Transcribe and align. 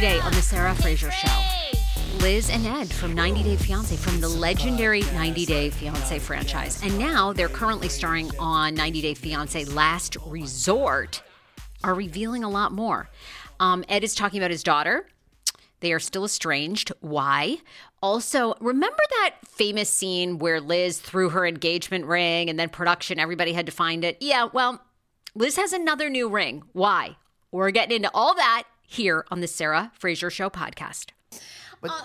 Today 0.00 0.18
on 0.20 0.32
the 0.32 0.40
Sarah 0.40 0.74
Fraser 0.76 1.10
Show, 1.10 1.42
Liz 2.20 2.48
and 2.48 2.66
Ed 2.66 2.90
from 2.90 3.14
90 3.14 3.42
Day 3.42 3.56
Fiance, 3.56 3.94
from 3.96 4.18
the 4.18 4.30
legendary 4.30 5.02
90 5.02 5.44
Day 5.44 5.68
Fiance 5.68 6.18
franchise. 6.20 6.82
And 6.82 6.98
now 6.98 7.34
they're 7.34 7.50
currently 7.50 7.90
starring 7.90 8.30
on 8.38 8.74
90 8.74 9.02
Day 9.02 9.12
Fiance 9.12 9.66
Last 9.66 10.16
Resort, 10.24 11.22
are 11.84 11.92
revealing 11.92 12.44
a 12.44 12.48
lot 12.48 12.72
more. 12.72 13.10
Um, 13.58 13.84
Ed 13.90 14.02
is 14.02 14.14
talking 14.14 14.40
about 14.40 14.50
his 14.50 14.62
daughter. 14.62 15.06
They 15.80 15.92
are 15.92 16.00
still 16.00 16.24
estranged. 16.24 16.92
Why? 17.00 17.58
Also, 18.02 18.54
remember 18.58 19.02
that 19.10 19.34
famous 19.46 19.90
scene 19.90 20.38
where 20.38 20.62
Liz 20.62 20.98
threw 20.98 21.28
her 21.28 21.44
engagement 21.44 22.06
ring 22.06 22.48
and 22.48 22.58
then 22.58 22.70
production, 22.70 23.18
everybody 23.18 23.52
had 23.52 23.66
to 23.66 23.72
find 23.72 24.02
it? 24.02 24.16
Yeah, 24.18 24.48
well, 24.50 24.82
Liz 25.34 25.56
has 25.56 25.74
another 25.74 26.08
new 26.08 26.30
ring. 26.30 26.62
Why? 26.72 27.18
We're 27.52 27.70
getting 27.70 27.96
into 27.96 28.10
all 28.14 28.34
that 28.36 28.64
here 28.90 29.24
on 29.30 29.40
the 29.40 29.46
Sarah 29.46 29.92
Fraser 29.94 30.30
Show 30.30 30.50
podcast. 30.50 31.10
But 31.80 31.92
uh, 31.92 32.00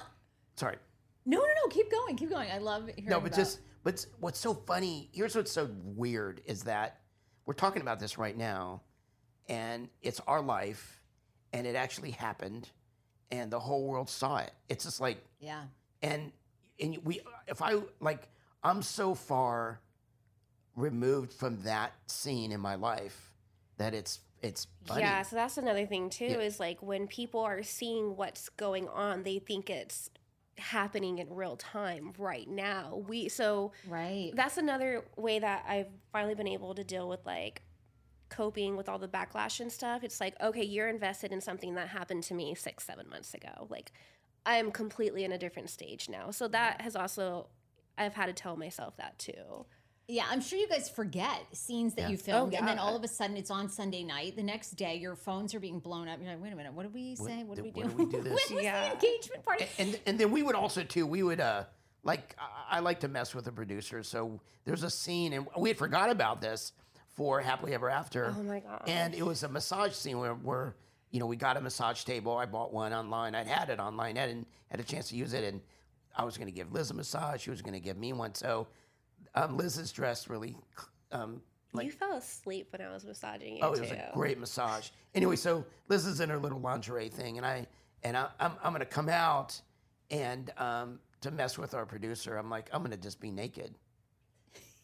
sorry. 0.56 0.78
No, 1.26 1.40
no, 1.40 1.44
no. 1.44 1.70
Keep 1.72 1.90
going. 1.92 2.16
Keep 2.16 2.30
going. 2.30 2.52
I 2.52 2.60
love 2.60 2.86
hearing 2.86 3.10
No, 3.10 3.20
but 3.20 3.34
just 3.34 3.60
but 3.84 4.06
what's 4.20 4.40
so 4.40 4.54
funny, 4.54 5.10
here's 5.12 5.36
what's 5.36 5.52
so 5.52 5.68
weird 5.84 6.42
is 6.46 6.64
that 6.64 7.00
we're 7.48 7.56
talking 7.56 7.82
about 7.82 8.00
this 8.00 8.20
right 8.20 8.38
now 8.38 8.82
and 9.50 9.90
it's 10.04 10.20
our 10.28 10.42
life 10.44 11.02
and 11.54 11.66
it 11.66 11.76
actually 11.76 12.12
happened 12.12 12.70
and 13.32 13.50
the 13.52 13.60
whole 13.60 13.88
world 13.88 14.08
saw 14.08 14.38
it. 14.38 14.52
It's 14.70 14.84
just 14.86 15.02
like 15.02 15.18
Yeah. 15.40 15.64
and 16.04 16.32
and 16.80 17.00
we 17.04 17.22
if 17.48 17.64
I 17.64 17.82
like 18.00 18.30
I'm 18.64 18.84
so 18.84 19.16
far 19.16 19.80
removed 20.76 21.34
from 21.34 21.64
that 21.64 21.94
scene 22.06 22.52
in 22.52 22.60
my 22.60 22.76
life 22.76 23.34
that 23.78 23.96
it's 23.96 24.20
it's 24.46 24.68
funny. 24.86 25.02
Yeah, 25.02 25.22
so 25.24 25.36
that's 25.36 25.58
another 25.58 25.86
thing 25.86 26.10
too 26.10 26.26
Yeah. 26.26 26.38
is 26.40 26.60
like 26.60 26.82
when 26.82 27.08
people 27.08 27.42
are 27.42 27.64
seeing 27.64 28.16
what's 28.16 28.50
going 28.50 28.88
on, 28.88 29.24
they 29.24 29.40
think 29.40 29.70
it's 29.70 30.10
happening 30.58 31.18
in 31.20 31.34
real 31.34 31.58
time 31.58 32.14
right 32.18 32.48
now. 32.48 33.04
We 33.08 33.28
so 33.30 33.74
Right. 33.88 34.32
that's 34.34 34.58
another 34.58 35.04
way 35.18 35.40
that 35.40 35.66
I've 35.68 35.90
finally 36.12 36.36
been 36.36 36.48
able 36.48 36.74
to 36.76 36.84
deal 36.84 37.10
with 37.10 37.26
like 37.26 37.64
coping 38.30 38.76
with 38.76 38.90
all 38.90 38.98
the 39.00 39.08
backlash 39.08 39.60
and 39.60 39.72
stuff. 39.72 40.04
It's 40.04 40.20
like, 40.20 40.36
okay, 40.42 40.64
you're 40.64 40.88
invested 40.90 41.32
in 41.32 41.42
something 41.42 41.76
that 41.76 41.90
happened 41.90 42.24
to 42.24 42.34
me 42.34 42.56
six, 42.56 42.84
seven 42.84 43.08
months 43.10 43.34
ago. 43.34 43.68
Like, 43.70 43.92
I 44.46 44.56
am 44.58 44.72
completely 44.72 45.24
in 45.24 45.32
a 45.32 45.38
different 45.38 45.70
stage 45.70 46.10
now. 46.10 46.32
So 46.32 46.48
that 46.50 46.82
has 46.82 46.96
also, 46.96 47.48
I've 47.98 48.14
had 48.14 48.26
to 48.28 48.34
tell 48.34 48.58
myself 48.58 48.98
that 48.98 49.20
too. 49.20 49.66
Yeah, 50.08 50.26
I'm 50.30 50.40
sure 50.42 50.60
you 50.60 50.68
guys 50.68 50.88
forget 50.88 51.44
scenes 51.54 51.96
that 51.96 52.04
Yeah. 52.04 52.10
you 52.10 52.18
filmed, 52.18 52.54
Oh, 52.54 52.58
and 52.58 52.68
then 52.68 52.78
all 52.78 52.96
of 52.96 53.04
a 53.04 53.08
sudden 53.08 53.38
it's 53.38 53.50
on 53.50 53.70
Sunday 53.70 54.04
night. 54.04 54.36
The 54.36 54.44
next 54.44 54.72
day, 54.72 54.96
your 54.98 55.16
phones 55.16 55.56
are 55.56 55.60
being 55.60 55.80
blown 55.80 56.08
up. 56.08 56.20
You're 56.22 56.30
like, 56.30 56.42
wait 56.44 56.54
a 56.54 56.56
minute, 56.56 56.74
what 56.74 56.84
did 56.84 56.94
we 56.94 57.16
say? 57.16 57.44
What, 57.44 57.56
did 57.56 57.66
we 57.66 57.72
did- 57.72 57.88
do? 57.90 57.96
when 57.96 58.10
did 58.10 58.24
we 58.24 58.30
do 58.30 58.30
this? 58.30 58.50
when 58.50 58.56
was 58.58 58.64
Yeah. 58.64 58.88
the 58.90 58.94
engagement 58.94 59.44
party? 59.44 59.66
and 59.80 60.00
and 60.06 60.20
then 60.20 60.32
we 60.32 60.44
would 60.44 60.56
also 60.56 60.84
too 60.84 61.08
we 61.08 61.24
would 61.24 61.40
uh 61.40 61.64
like 62.04 62.36
I, 62.38 62.78
I 62.78 62.80
like 62.82 63.00
to 63.00 63.08
mess 63.08 63.34
with 63.34 63.46
the 63.46 63.52
producers 63.52 64.08
so 64.08 64.40
there's 64.64 64.84
a 64.84 64.90
scene 64.92 65.34
and 65.34 65.48
we 65.58 65.70
had 65.70 65.78
forgot 65.78 66.12
about 66.12 66.40
this 66.40 66.72
for 67.16 67.42
happily 67.42 67.74
ever 67.74 67.90
after 67.90 68.34
Oh 68.38 68.44
my 68.44 68.60
God. 68.60 68.84
and 68.88 69.16
it 69.16 69.26
was 69.26 69.42
a 69.42 69.48
massage 69.50 69.94
scene 69.94 70.20
where, 70.20 70.36
where 70.36 70.76
you 71.10 71.20
know 71.20 71.26
we 71.26 71.36
got 71.36 71.58
a 71.58 71.62
massage 71.62 72.04
table 72.04 72.38
i 72.38 72.46
bought 72.46 72.72
one 72.74 72.94
online 72.94 73.34
i'd 73.34 73.48
had 73.48 73.70
it 73.72 73.80
online 73.80 74.18
i 74.20 74.28
didn't 74.28 74.48
had 74.70 74.80
a 74.80 74.84
chance 74.84 75.10
to 75.10 75.16
use 75.16 75.34
it 75.34 75.44
and 75.46 75.62
i 76.16 76.24
was 76.26 76.38
going 76.38 76.48
to 76.48 76.52
give 76.54 76.72
liz 76.74 76.92
a 76.92 76.94
massage 76.94 77.42
she 77.42 77.50
was 77.50 77.62
going 77.64 77.74
to 77.74 77.80
give 77.80 77.98
me 77.98 78.12
one 78.14 78.36
so 78.36 78.68
um, 79.36 79.58
liz 79.58 79.78
is 79.78 79.92
dressed 79.92 80.30
really 80.30 80.58
um, 81.12 81.42
like 81.74 81.86
you 81.86 81.92
fell 81.92 82.14
asleep 82.16 82.68
when 82.72 82.82
I 82.82 82.92
was 82.92 83.06
massaging 83.06 83.58
you 83.58 83.64
Oh, 83.64 83.74
it 83.74 83.76
too. 83.76 83.82
was 83.82 83.92
a 83.92 84.10
great 84.14 84.40
massage. 84.40 84.90
Anyway, 85.14 85.36
so 85.36 85.66
Liz 85.90 86.06
is 86.06 86.22
in 86.22 86.30
her 86.30 86.38
little 86.38 86.60
lingerie 86.60 87.10
thing, 87.10 87.38
and 87.38 87.46
I 87.46 87.68
and 88.04 88.16
I, 88.16 88.30
I'm 88.40 88.54
I'm 88.64 88.72
gonna 88.72 88.86
come 88.86 89.10
out 89.10 89.60
and 90.10 90.52
um, 90.58 91.00
to 91.22 91.32
mess 91.32 91.58
with 91.58 91.74
our 91.74 91.86
producer. 91.86 92.38
I'm 92.38 92.50
like, 92.50 92.70
I'm 92.72 92.82
gonna 92.82 92.96
just 92.96 93.20
be 93.20 93.30
naked. 93.30 93.76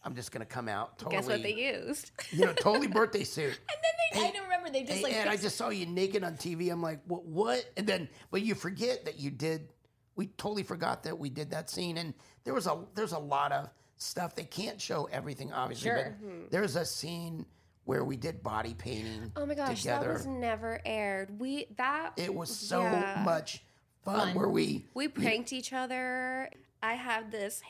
I'm 0.03 0.15
just 0.15 0.31
gonna 0.31 0.45
come 0.45 0.67
out 0.67 0.97
totally. 0.97 1.15
Guess 1.17 1.27
what 1.29 1.43
they 1.43 1.53
used? 1.53 2.11
You 2.31 2.45
know, 2.47 2.53
totally 2.53 2.87
birthday 2.87 3.23
suit. 3.23 3.57
And 3.69 3.79
then 3.81 4.21
they 4.21 4.27
I 4.27 4.31
don't 4.31 4.43
remember. 4.43 4.69
They 4.69 4.81
just 4.81 4.93
and, 4.95 5.03
like. 5.03 5.13
and 5.13 5.29
I 5.29 5.37
just 5.37 5.55
saw 5.55 5.69
you 5.69 5.85
naked 5.85 6.23
on 6.25 6.35
TV. 6.35 6.71
I'm 6.71 6.81
like, 6.81 6.99
what? 7.07 7.23
What? 7.25 7.69
And 7.77 7.87
then, 7.87 8.09
but 8.31 8.41
you 8.41 8.53
forget 8.55 9.05
that 9.05 9.17
you 9.19 9.31
did. 9.31 9.69
We 10.17 10.27
totally 10.27 10.63
forgot 10.63 11.03
that 11.03 11.17
we 11.17 11.29
did 11.29 11.51
that 11.51 11.69
scene, 11.69 11.97
and 11.97 12.13
there 12.43 12.53
was 12.53 12.67
a 12.67 12.83
there's 12.95 13.13
a 13.13 13.19
lot 13.19 13.53
of 13.53 13.69
stuff 14.01 14.35
they 14.35 14.43
can't 14.43 14.81
show 14.81 15.07
everything, 15.11 15.53
obviously. 15.53 15.89
Sure. 15.89 16.17
But 16.19 16.51
there's 16.51 16.75
a 16.75 16.85
scene 16.85 17.45
where 17.85 18.03
we 18.03 18.17
did 18.17 18.43
body 18.43 18.73
painting. 18.73 19.31
Oh 19.35 19.45
my 19.45 19.55
gosh, 19.55 19.81
together. 19.81 20.07
that 20.07 20.13
was 20.13 20.25
never 20.25 20.81
aired. 20.85 21.39
We 21.39 21.67
that 21.77 22.13
It 22.17 22.33
was 22.33 22.49
so 22.49 22.81
yeah. 22.81 23.21
much 23.25 23.63
fun, 24.03 24.19
Fun. 24.19 24.35
where 24.35 24.49
we 24.49 24.85
We 24.93 25.07
pranked 25.07 25.53
each 25.53 25.73
other. 25.73 26.49
I 26.83 26.93
have 26.93 27.31
this 27.31 27.61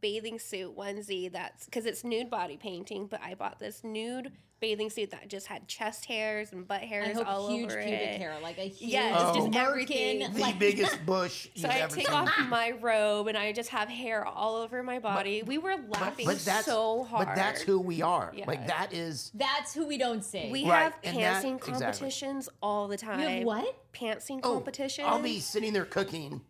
bathing 0.00 0.38
suit 0.38 0.76
onesie 0.76 1.30
that's 1.32 1.64
because 1.64 1.86
it's 1.86 2.04
nude 2.04 2.30
body 2.30 2.56
painting, 2.56 3.06
but 3.06 3.20
I 3.22 3.34
bought 3.34 3.58
this 3.58 3.82
nude 3.84 4.32
bathing 4.60 4.88
suit 4.90 5.10
that 5.10 5.28
just 5.28 5.46
had 5.46 5.68
chest 5.68 6.06
hairs 6.06 6.52
and 6.52 6.66
butt 6.66 6.82
I 6.82 6.86
hairs 6.86 7.16
hope 7.16 7.28
all 7.28 7.48
huge 7.50 7.70
over 7.70 7.80
pubic 7.80 8.00
it. 8.00 8.18
hair, 8.18 8.36
like 8.42 8.58
a 8.58 8.62
huge 8.62 8.92
Yeah, 8.92 9.28
it's 9.28 9.36
just 9.36 9.48
oh. 9.54 9.58
everything. 9.58 10.32
The 10.32 10.40
like- 10.40 10.58
biggest 10.58 11.04
bush 11.06 11.44
So 11.54 11.66
you've 11.66 11.70
I 11.70 11.78
ever 11.80 11.94
take 11.94 12.06
seen. 12.06 12.16
off 12.16 12.48
my 12.48 12.70
robe 12.80 13.26
and 13.28 13.36
I 13.36 13.52
just 13.52 13.68
have 13.70 13.88
hair 13.88 14.24
all 14.24 14.56
over 14.56 14.82
my 14.82 14.98
body. 14.98 15.42
we 15.42 15.58
were 15.58 15.76
laughing 15.88 16.26
but 16.26 16.38
that's 16.38 16.64
so 16.66 17.04
hard. 17.04 17.26
but 17.26 17.34
that's 17.36 17.60
who 17.60 17.78
we 17.80 18.00
are. 18.02 18.32
Yeah. 18.34 18.46
Like 18.46 18.66
that 18.66 18.92
is 18.92 19.30
That's 19.34 19.74
who 19.74 19.86
we 19.86 19.98
don't 19.98 20.24
see. 20.24 20.50
we 20.50 20.64
Right, 20.68 20.84
have 20.84 20.94
and 21.04 21.16
that- 21.18 21.44
pantsing 21.44 21.56
exactly. 21.56 21.72
competitions 21.80 22.48
all 22.62 22.88
the 22.88 22.96
time. 22.96 23.20
you 23.20 23.28
have 23.28 23.44
what? 23.44 23.92
Pantsing 23.92 24.40
oh, 24.42 24.54
competitions. 24.54 25.06
I'll 25.08 25.22
be 25.22 25.40
sitting 25.40 25.72
there 25.72 25.84
cooking. 25.84 26.40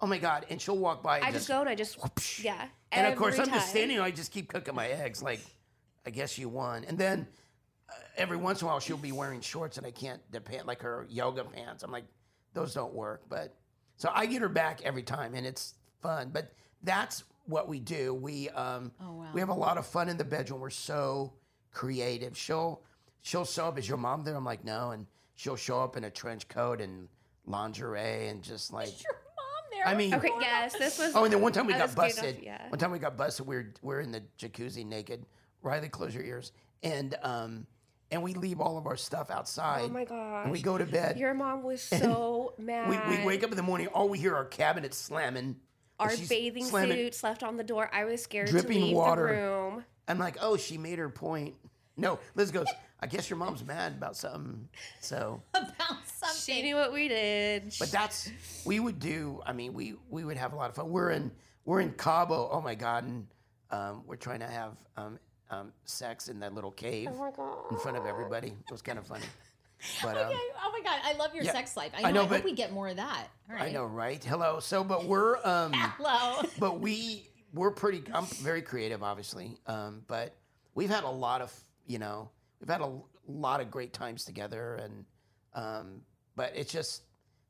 Oh 0.00 0.06
my 0.06 0.18
god! 0.18 0.44
And 0.50 0.60
she'll 0.60 0.76
walk 0.76 1.02
by. 1.02 1.18
And 1.18 1.26
I 1.26 1.32
just 1.32 1.48
go 1.48 1.60
and 1.60 1.68
I 1.68 1.74
just 1.74 1.96
yeah. 2.44 2.66
And 2.92 3.06
of 3.06 3.16
course, 3.16 3.34
every 3.38 3.44
I'm 3.44 3.54
just 3.54 3.66
time. 3.66 3.70
standing 3.76 3.96
there. 3.96 4.04
I 4.04 4.10
just 4.10 4.32
keep 4.32 4.48
cooking 4.48 4.74
my 4.74 4.88
eggs. 4.88 5.22
Like, 5.22 5.40
I 6.06 6.10
guess 6.10 6.36
you 6.36 6.48
won. 6.50 6.84
And 6.84 6.98
then 6.98 7.26
every 8.16 8.36
once 8.36 8.60
in 8.62 8.66
a 8.66 8.70
while, 8.70 8.80
she'll 8.80 8.96
be 8.96 9.12
wearing 9.12 9.40
shorts, 9.40 9.76
and 9.78 9.86
I 9.86 9.90
can't 9.90 10.20
depend 10.30 10.66
like 10.66 10.82
her 10.82 11.06
yoga 11.08 11.44
pants. 11.44 11.82
I'm 11.82 11.90
like, 11.92 12.04
those 12.52 12.74
don't 12.74 12.94
work. 12.94 13.22
But 13.28 13.54
so 13.96 14.10
I 14.14 14.26
get 14.26 14.42
her 14.42 14.48
back 14.48 14.80
every 14.84 15.02
time, 15.02 15.34
and 15.34 15.46
it's 15.46 15.74
fun. 16.00 16.30
But 16.32 16.52
that's 16.82 17.24
what 17.46 17.68
we 17.68 17.80
do. 17.80 18.14
We 18.14 18.48
um, 18.50 18.92
Oh, 19.00 19.12
wow. 19.12 19.26
we 19.34 19.40
have 19.40 19.48
a 19.50 19.54
lot 19.54 19.78
of 19.78 19.86
fun 19.86 20.08
in 20.08 20.16
the 20.16 20.24
bedroom. 20.24 20.60
We're 20.60 20.70
so 20.70 21.32
creative. 21.72 22.36
She'll 22.36 22.82
she'll 23.22 23.44
show 23.44 23.66
up. 23.66 23.78
Is 23.78 23.88
your 23.88 23.98
mom 23.98 24.24
there? 24.24 24.36
I'm 24.36 24.44
like, 24.44 24.64
no. 24.64 24.90
And 24.92 25.06
she'll 25.34 25.56
show 25.56 25.80
up 25.80 25.96
in 25.96 26.04
a 26.04 26.10
trench 26.10 26.48
coat 26.48 26.80
and 26.80 27.08
lingerie 27.46 28.28
and 28.28 28.42
just 28.42 28.72
like. 28.72 28.88
Your 29.02 29.12
mom 29.14 29.64
there. 29.72 29.86
I 29.86 29.94
mean, 29.94 30.14
Okay, 30.14 30.30
yes, 30.40 30.72
this 30.74 30.98
was. 30.98 31.12
Oh, 31.14 31.24
and 31.24 31.32
then 31.32 31.40
one 31.40 31.52
time 31.52 31.66
we 31.66 31.72
got 31.74 31.82
was 31.82 31.94
getting 31.94 32.10
off- 32.10 32.16
busted. 32.24 32.42
yeah. 32.44 32.68
One 32.68 32.78
time 32.78 32.90
we 32.92 32.98
got 32.98 33.16
busted. 33.16 33.46
We 33.46 33.56
are 33.56 33.72
we're 33.82 34.00
in 34.00 34.12
the 34.12 34.22
jacuzzi 34.38 34.86
naked. 34.86 35.26
Riley, 35.62 35.88
close 35.88 36.14
your 36.14 36.24
ears. 36.24 36.52
And 36.84 37.16
um, 37.22 37.66
and 38.10 38.22
we 38.22 38.34
leave 38.34 38.60
all 38.60 38.78
of 38.78 38.86
our 38.86 38.96
stuff 38.96 39.30
outside. 39.30 39.82
Oh 39.86 39.88
my 39.88 40.04
god! 40.04 40.44
And 40.44 40.52
we 40.52 40.62
go 40.62 40.78
to 40.78 40.84
bed. 40.86 41.18
Your 41.18 41.34
mom 41.34 41.62
was 41.64 41.82
so 42.00 42.54
mad. 42.58 42.88
we, 42.88 43.16
we 43.18 43.24
wake 43.24 43.42
up 43.42 43.50
in 43.50 43.56
the 43.56 43.62
morning. 43.62 43.88
All 43.88 44.08
we 44.08 44.18
hear 44.18 44.34
are 44.36 44.44
cabinets 44.44 44.96
slamming. 44.96 45.56
Our 45.98 46.12
bathing 46.28 46.64
slamming. 46.64 46.96
suits 46.96 47.22
left 47.24 47.42
on 47.42 47.56
the 47.56 47.64
door. 47.64 47.88
I 47.92 48.04
was 48.04 48.22
scared 48.22 48.48
Dripping 48.48 48.78
to 48.80 48.84
leave 48.86 48.96
water. 48.96 49.26
the 49.26 49.32
room. 49.32 49.84
I'm 50.08 50.18
like, 50.18 50.36
oh, 50.40 50.56
she 50.56 50.76
made 50.76 50.98
her 50.98 51.08
point. 51.08 51.54
No, 51.96 52.18
Liz 52.34 52.50
goes. 52.50 52.66
I 53.00 53.06
guess 53.06 53.28
your 53.30 53.36
mom's 53.38 53.64
mad 53.64 53.92
about 53.92 54.16
something. 54.16 54.68
So, 55.00 55.42
about 55.54 55.72
something. 56.06 56.28
She 56.36 56.52
something. 56.52 56.64
knew 56.64 56.76
what 56.76 56.92
we 56.92 57.08
did. 57.08 57.74
but 57.78 57.90
that's 57.90 58.30
we 58.64 58.80
would 58.80 58.98
do. 58.98 59.40
I 59.46 59.52
mean, 59.52 59.72
we 59.72 59.94
we 60.10 60.24
would 60.24 60.36
have 60.36 60.52
a 60.52 60.56
lot 60.56 60.70
of 60.70 60.76
fun. 60.76 60.90
We're 60.90 61.10
in 61.10 61.30
we're 61.64 61.80
in 61.80 61.92
Cabo. 61.92 62.48
Oh 62.50 62.60
my 62.60 62.74
god, 62.74 63.04
and 63.04 63.26
um, 63.70 64.02
we're 64.06 64.16
trying 64.16 64.40
to 64.40 64.46
have 64.46 64.72
um, 64.96 65.18
um, 65.50 65.72
sex 65.84 66.28
in 66.28 66.40
that 66.40 66.54
little 66.54 66.70
cave 66.70 67.08
Oh 67.12 67.66
in 67.70 67.78
front 67.78 67.96
of 67.96 68.06
everybody. 68.06 68.48
It 68.48 68.70
was 68.72 68.82
kind 68.82 68.98
of 68.98 69.06
funny. 69.06 69.26
But 70.02 70.16
um, 70.16 70.28
Okay. 70.28 70.38
Oh 70.64 70.72
my 70.72 70.80
god, 70.82 71.00
I 71.04 71.12
love 71.18 71.34
your 71.34 71.44
yeah. 71.44 71.52
sex 71.52 71.76
life. 71.76 71.92
I 71.96 71.98
I 71.98 72.02
know. 72.02 72.08
I, 72.08 72.12
know, 72.12 72.26
hope 72.26 72.44
we 72.44 72.52
get 72.52 72.72
more 72.72 72.88
of 72.88 72.96
that. 72.96 73.28
Right. 73.50 73.62
I 73.62 73.72
know, 73.72 73.84
right? 73.84 74.22
Hello. 74.24 74.58
So, 74.60 74.82
but 74.82 75.04
we're 75.06 75.36
um, 75.44 75.72
Hello. 75.74 76.42
but 76.58 76.80
we 76.80 77.28
we're 77.52 77.70
pretty. 77.70 78.02
I'm 78.12 78.24
very 78.26 78.62
creative, 78.62 79.02
obviously. 79.02 79.58
Um, 79.66 80.02
but 80.06 80.34
we've 80.74 80.88
had 80.90 81.04
a 81.04 81.10
lot 81.10 81.42
of 81.42 81.52
you 81.86 81.98
know 81.98 82.30
we've 82.60 82.68
had 82.70 82.80
a 82.80 82.90
lot 83.28 83.60
of 83.60 83.70
great 83.70 83.92
times 83.92 84.24
together, 84.24 84.76
and 84.76 85.04
um, 85.54 86.00
but 86.36 86.52
it's 86.54 86.72
just 86.72 87.02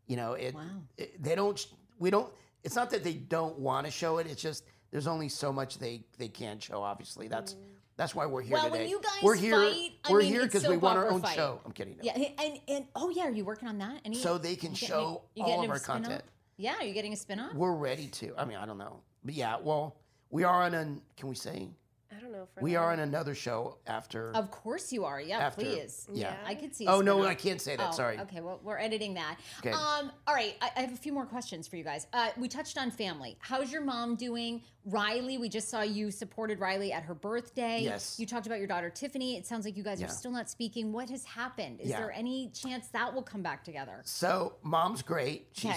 you 0.06 0.17
know 0.17 0.32
it, 0.32 0.55
Wow. 0.55 0.62
it- 0.97 1.23
They 1.23 1.35
don't. 1.35 1.64
We 1.99 2.11
don't. 2.11 2.32
It's 2.64 2.75
not 2.75 2.90
that 2.90 3.05
they 3.05 3.14
don't 3.14 3.58
want 3.58 3.87
to 3.87 3.93
show 3.93 4.19
it. 4.19 4.26
It's 4.26 4.43
just 4.43 4.64
there's 4.90 5.06
only 5.06 5.29
so 5.29 5.52
much 5.52 5.79
they 5.79 6.02
they 6.19 6.29
can 6.29 6.58
show. 6.58 6.82
Obviously, 6.82 7.29
that's 7.29 7.55
that's 7.96 8.14
why 8.14 8.26
we're 8.26 8.43
here 8.43 8.55
Well, 8.55 8.64
today. 8.64 8.79
when 8.81 8.88
you 8.88 9.00
guys 9.00 9.23
we're 9.23 9.35
here. 9.37 9.55
fight, 9.61 9.91
we're 10.11 10.20
mean, 10.20 10.32
here 10.32 10.44
because 10.44 10.67
we 10.67 10.76
want 10.76 10.99
our 10.99 11.08
own 11.11 11.23
fight. 11.23 11.37
show. 11.37 11.61
I'm 11.64 11.73
kidding. 11.73 11.96
Yeah, 12.02 12.17
and 12.43 12.58
and 12.69 12.85
oh 12.96 13.11
yeah, 13.11 13.25
are 13.26 13.31
you 13.31 13.44
working 13.44 13.69
on 13.69 13.79
that? 13.79 14.00
Any, 14.05 14.17
So 14.17 14.38
they 14.38 14.56
can 14.56 14.75
show 14.75 15.23
a- 15.37 15.41
all 15.43 15.62
of 15.64 15.70
our 15.70 15.79
content. 15.79 16.23
Yeah, 16.56 16.75
are 16.79 16.85
you 16.85 16.94
getting 16.94 17.12
a 17.12 17.17
spin 17.17 17.41
off? 17.41 17.55
We're 17.55 17.75
ready 17.75 18.06
to. 18.08 18.35
I 18.38 18.44
mean, 18.44 18.56
I 18.56 18.67
don't 18.67 18.79
know, 18.79 19.00
but 19.25 19.35
yeah. 19.35 19.56
Well, 19.61 19.96
we 20.31 20.44
are 20.44 20.62
on 20.64 20.75
an. 20.75 21.02
Can 21.17 21.29
we 21.29 21.35
say 21.35 21.69
I 22.16 22.20
don't 22.20 22.32
know. 22.32 22.46
For 22.55 22.61
we 22.62 22.76
are 22.76 22.93
on 22.93 23.00
another 23.00 23.34
show 23.34 23.78
after? 23.87 24.31
Of 24.34 24.50
course 24.50 24.93
you 24.93 25.05
are. 25.05 25.20
Yeah, 25.20 25.38
After- 25.38 25.62
please. 25.62 26.06
yeah. 26.12 26.37
I 26.46 26.55
could 26.55 26.75
see. 26.75 26.87
oh 26.87 27.00
no, 27.00 27.14
spin-off. 27.16 27.31
I 27.31 27.34
can't 27.34 27.61
say 27.61 27.76
that. 27.76 27.88
Oh, 27.90 27.93
Sorry. 27.93 28.19
Okay, 28.20 28.40
well, 28.40 28.61
we're 28.62 28.78
editing 28.78 29.14
that. 29.14 29.37
Okay. 29.61 29.70
Um, 29.72 30.12
all 30.26 30.34
right, 30.34 30.56
I, 30.61 30.70
I 30.76 30.81
have 30.82 30.93
a 30.93 30.96
few 30.96 31.12
more 31.12 31.26
questions 31.26 31.66
for 31.66 31.76
you 31.76 31.84
guys. 31.84 32.06
Uh, 32.12 32.31
we 32.37 32.49
touched 32.49 32.78
on 32.78 32.90
family. 32.90 33.37
How's 33.40 33.72
your 33.72 33.82
mom 33.82 34.16
doing? 34.16 34.62
Riley, 34.87 35.38
we 35.38 35.49
just 35.49 35.70
saw 35.70 35.81
you 35.81 36.11
supported 36.11 36.61
Riley 36.61 36.93
at 36.93 37.02
her 37.05 37.14
birthday. 37.14 37.81
Yes. 37.82 38.20
You 38.20 38.26
talked 38.26 38.46
about 38.46 38.58
your 38.58 38.66
daughter 38.69 38.90
Tiffany. 38.90 39.37
It 39.37 39.46
sounds 39.46 39.64
like 39.64 39.76
you 39.76 39.82
guys 39.82 39.99
Yeah. 40.00 40.06
are 40.06 40.11
still 40.11 40.31
not 40.31 40.50
speaking. 40.50 40.93
What 40.93 41.08
has 41.08 41.25
happened? 41.25 41.81
Is 41.81 41.88
Yeah. 41.88 42.00
there 42.00 42.12
any 42.12 42.50
chance 42.50 42.88
that 42.88 43.14
will 43.14 43.22
come 43.22 43.43
back 43.43 43.64
together? 43.64 44.02
So 44.05 44.56
mom's 44.62 45.00
great. 45.02 45.49
She's 45.52 45.70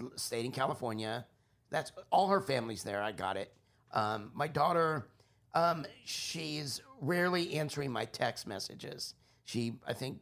Okay. 0.00 0.08
stayed 0.16 0.44
in 0.44 0.50
California. 0.52 1.24
That's 1.70 1.92
all 2.10 2.28
her 2.28 2.40
family's 2.40 2.82
there. 2.82 3.00
I 3.02 3.12
got 3.12 3.36
it. 3.36 3.54
Um, 3.92 4.32
my 4.34 4.48
daughter, 4.48 5.06
um, 5.54 5.86
she's 6.04 6.80
rarely 7.00 7.54
answering 7.54 7.90
my 7.92 8.04
text 8.06 8.46
messages. 8.46 9.14
She, 9.44 9.74
I 9.86 9.92
think, 9.92 10.18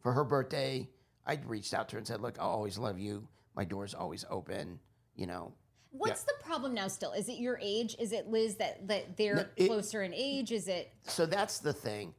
for 0.00 0.12
her 0.12 0.24
birthday, 0.24 0.88
I 1.26 1.38
reached 1.46 1.74
out 1.74 1.88
to 1.90 1.96
her 1.96 1.98
and 1.98 2.06
said, 2.06 2.20
"Look, 2.20 2.38
I'll 2.38 2.48
always 2.50 2.78
love 2.78 2.98
you. 2.98 3.26
My 3.54 3.64
door's 3.64 3.94
always 3.94 4.24
open. 4.30 4.78
You 5.14 5.26
know, 5.26 5.52
What's 5.90 6.22
the 6.24 6.32
problem 6.42 6.72
now 6.74 6.88
still? 6.88 7.12
Is 7.12 7.28
it 7.28 7.38
your 7.38 7.58
age? 7.62 7.94
Is 7.98 8.12
it 8.12 8.26
Liz 8.28 8.56
that, 8.56 8.88
that 8.88 9.16
they're 9.18 9.34
No, 9.36 9.44
it- 9.56 9.66
closer 9.68 10.02
in 10.02 10.14
age? 10.14 10.50
Is 10.50 10.68
it 10.68 10.90
so 11.02 11.26
that's 11.26 11.58
the 11.58 11.72
thing. 11.72 12.14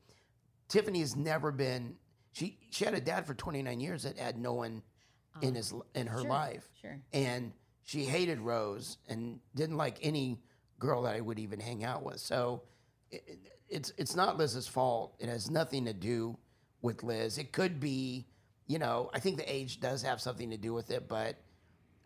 Tiffany 0.70 1.00
has 1.00 1.16
never 1.16 1.52
been. 1.52 1.96
She 2.34 2.58
she 2.70 2.86
had 2.86 2.94
a 2.94 3.02
dad 3.02 3.26
for 3.28 3.34
29 3.34 3.80
years 3.80 4.04
that 4.04 4.18
had 4.18 4.38
no 4.38 4.54
one 4.54 4.82
in 5.42 5.56
his 5.56 5.74
in 5.96 6.06
her 6.08 6.22
Sure, 6.22 6.30
life, 6.30 6.68
sure. 6.82 7.00
and 7.12 7.52
she 7.84 8.06
hated 8.06 8.40
Rose 8.40 8.98
and 9.10 9.40
didn't 9.56 9.78
like 9.78 9.98
any 10.02 10.40
girl 10.84 11.02
that 11.04 11.16
I 11.16 11.22
would 11.22 11.40
even 11.40 11.60
hang 11.60 11.84
out 11.84 12.04
with. 12.04 12.20
So 12.20 12.62
it, 13.12 13.24
it- 13.28 13.40
it's 13.70 13.92
it's 13.98 14.16
not 14.16 14.38
Liz's 14.38 14.68
fault. 14.68 15.16
It 15.20 15.30
has 15.30 15.50
nothing 15.50 15.86
to 15.86 15.94
do 15.94 16.38
with 16.84 17.02
Liz. 17.02 17.40
It 17.40 17.52
could 17.52 17.80
be, 17.80 18.28
you 18.68 18.78
know, 18.78 19.10
I 19.16 19.20
think 19.20 19.38
the 19.38 19.52
age 19.52 19.80
does 19.80 20.04
have 20.04 20.22
something 20.22 20.52
to 20.52 20.58
do 20.58 20.74
with 20.76 20.92
it, 20.92 21.08
but 21.08 21.38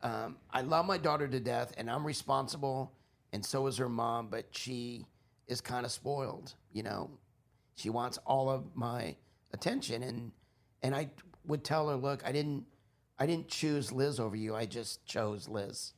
um, 0.01 0.38
I 0.51 0.62
love 0.62 0.86
my 0.86 0.98
daughter 0.98 1.27
to 1.27 1.39
death, 1.41 1.74
and 1.77 1.89
I'm 1.89 2.05
responsible, 2.05 2.93
and 3.34 3.43
so 3.46 3.67
is 3.67 3.75
her 3.77 3.89
mom. 3.89 4.27
But 4.29 4.46
she 4.51 5.07
is 5.48 5.60
kind 5.60 5.86
of 5.86 5.91
spoiled, 5.91 6.53
you 6.72 6.84
know. 6.84 7.10
She 7.75 7.89
wants 7.89 8.17
all 8.25 8.50
of 8.50 8.74
my 8.75 9.17
attention, 9.51 10.03
and 10.03 10.31
and 10.84 10.96
I 10.96 11.10
would 11.48 11.63
tell 11.65 11.89
her, 11.89 11.96
look, 11.98 12.25
I 12.25 12.31
didn't, 12.31 12.63
I 13.19 13.25
didn't 13.25 13.50
choose 13.50 13.91
Liz 13.91 14.19
over 14.22 14.38
you. 14.38 14.55
I 14.55 14.65
just 14.67 15.05
chose 15.05 15.50
Liz, 15.50 15.93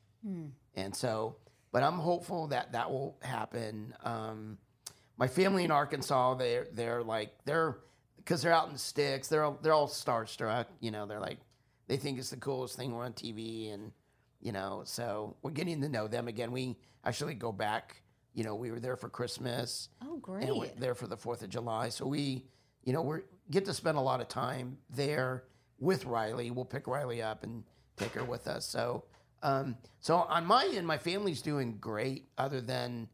and 0.75 0.95
so, 0.95 1.35
but 1.71 1.83
I'm 1.83 1.99
hopeful 1.99 2.47
that 2.47 2.71
that 2.73 2.91
will 2.91 3.17
happen. 3.21 3.93
Um, 4.03 4.57
my 5.17 5.27
family 5.27 5.63
in 5.65 5.71
Arkansas, 5.71 6.35
they're 6.35 6.67
they're 6.73 7.03
like 7.03 7.33
they're 7.45 7.77
because 8.17 8.41
they're 8.41 8.53
out 8.53 8.67
in 8.67 8.73
the 8.73 8.79
sticks. 8.79 9.27
They're 9.27 9.43
all, 9.43 9.59
they're 9.61 9.73
all 9.73 9.87
starstruck. 9.87 10.65
You 10.79 10.91
know, 10.91 11.05
they're 11.05 11.19
like 11.19 11.39
they 11.87 11.97
think 11.97 12.19
it's 12.19 12.29
the 12.29 12.37
coolest 12.37 12.77
thing. 12.77 12.93
We're 12.93 13.03
on 13.03 13.13
TV, 13.13 13.73
and 13.73 13.91
you 14.39 14.51
know, 14.51 14.83
so 14.85 15.35
we're 15.41 15.51
getting 15.51 15.81
to 15.81 15.89
know 15.89 16.07
them 16.07 16.27
again. 16.27 16.51
We 16.51 16.77
actually 17.03 17.33
go 17.33 17.51
back. 17.51 18.01
You 18.33 18.43
know, 18.43 18.55
we 18.55 18.71
were 18.71 18.79
there 18.79 18.95
for 18.95 19.09
Christmas. 19.09 19.89
Oh, 20.05 20.17
great! 20.17 20.47
And 20.47 20.57
we're 20.57 20.69
there 20.77 20.95
for 20.95 21.07
the 21.07 21.17
Fourth 21.17 21.41
of 21.41 21.49
July. 21.49 21.89
So 21.89 22.05
we, 22.05 22.45
you 22.83 22.93
know, 22.93 23.01
we 23.01 23.17
get 23.51 23.65
to 23.65 23.73
spend 23.73 23.97
a 23.97 24.01
lot 24.01 24.21
of 24.21 24.27
time 24.27 24.77
there 24.89 25.43
with 25.79 26.05
Riley. 26.05 26.51
We'll 26.51 26.65
pick 26.65 26.87
Riley 26.87 27.21
up 27.21 27.43
and 27.43 27.63
take 27.97 28.13
her 28.13 28.23
with 28.23 28.47
us. 28.47 28.65
So, 28.65 29.03
um, 29.41 29.77
so 29.99 30.15
on 30.15 30.45
my 30.45 30.69
end, 30.73 30.85
my 30.85 30.97
family's 30.97 31.41
doing 31.41 31.77
great. 31.79 32.27
Other 32.37 32.61
than, 32.61 33.07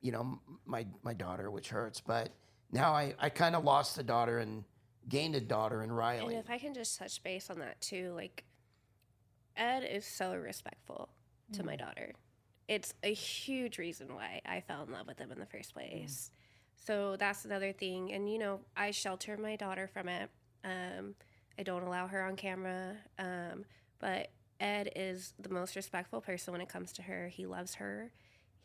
you 0.00 0.12
know, 0.12 0.40
my 0.64 0.86
my 1.02 1.14
daughter, 1.14 1.50
which 1.50 1.68
hurts. 1.68 2.00
But 2.00 2.30
now 2.72 2.92
I 2.92 3.14
I 3.18 3.28
kind 3.28 3.54
of 3.54 3.64
lost 3.64 3.98
a 3.98 4.02
daughter 4.02 4.38
and 4.38 4.64
gained 5.08 5.34
a 5.34 5.40
daughter 5.40 5.82
in 5.82 5.90
And 5.90 5.98
Riley. 5.98 6.34
And 6.34 6.44
if 6.44 6.50
I 6.50 6.58
can 6.58 6.74
just 6.74 6.98
touch 6.98 7.22
base 7.22 7.50
on 7.50 7.58
that 7.60 7.80
too, 7.80 8.12
like 8.14 8.44
Ed 9.56 9.80
is 9.84 10.04
so 10.04 10.34
respectful 10.34 11.08
to 11.52 11.62
my 11.62 11.76
daughter. 11.76 12.12
It's 12.68 12.92
a 13.04 13.14
huge 13.14 13.78
reason 13.78 14.14
why 14.14 14.40
I 14.44 14.60
fell 14.60 14.82
in 14.82 14.92
love 14.92 15.06
with 15.06 15.18
him 15.18 15.30
in 15.30 15.38
the 15.38 15.46
first 15.46 15.72
place. 15.72 16.30
So 16.74 17.16
that's 17.16 17.44
another 17.44 17.72
thing. 17.72 18.12
And 18.12 18.30
you 18.30 18.38
know, 18.38 18.60
I 18.76 18.90
shelter 18.90 19.36
my 19.36 19.56
daughter 19.56 19.86
from 19.86 20.08
it. 20.08 20.30
Um, 20.64 21.14
I 21.58 21.62
don't 21.62 21.84
allow 21.84 22.06
her 22.08 22.22
on 22.22 22.36
camera. 22.36 22.96
Um, 23.18 23.64
but 23.98 24.28
Ed 24.60 24.90
is 24.96 25.34
the 25.38 25.48
most 25.48 25.76
respectful 25.76 26.20
person 26.20 26.52
when 26.52 26.60
it 26.60 26.68
comes 26.68 26.92
to 26.92 27.02
her. 27.02 27.28
He 27.28 27.46
loves 27.46 27.74
her. 27.76 28.10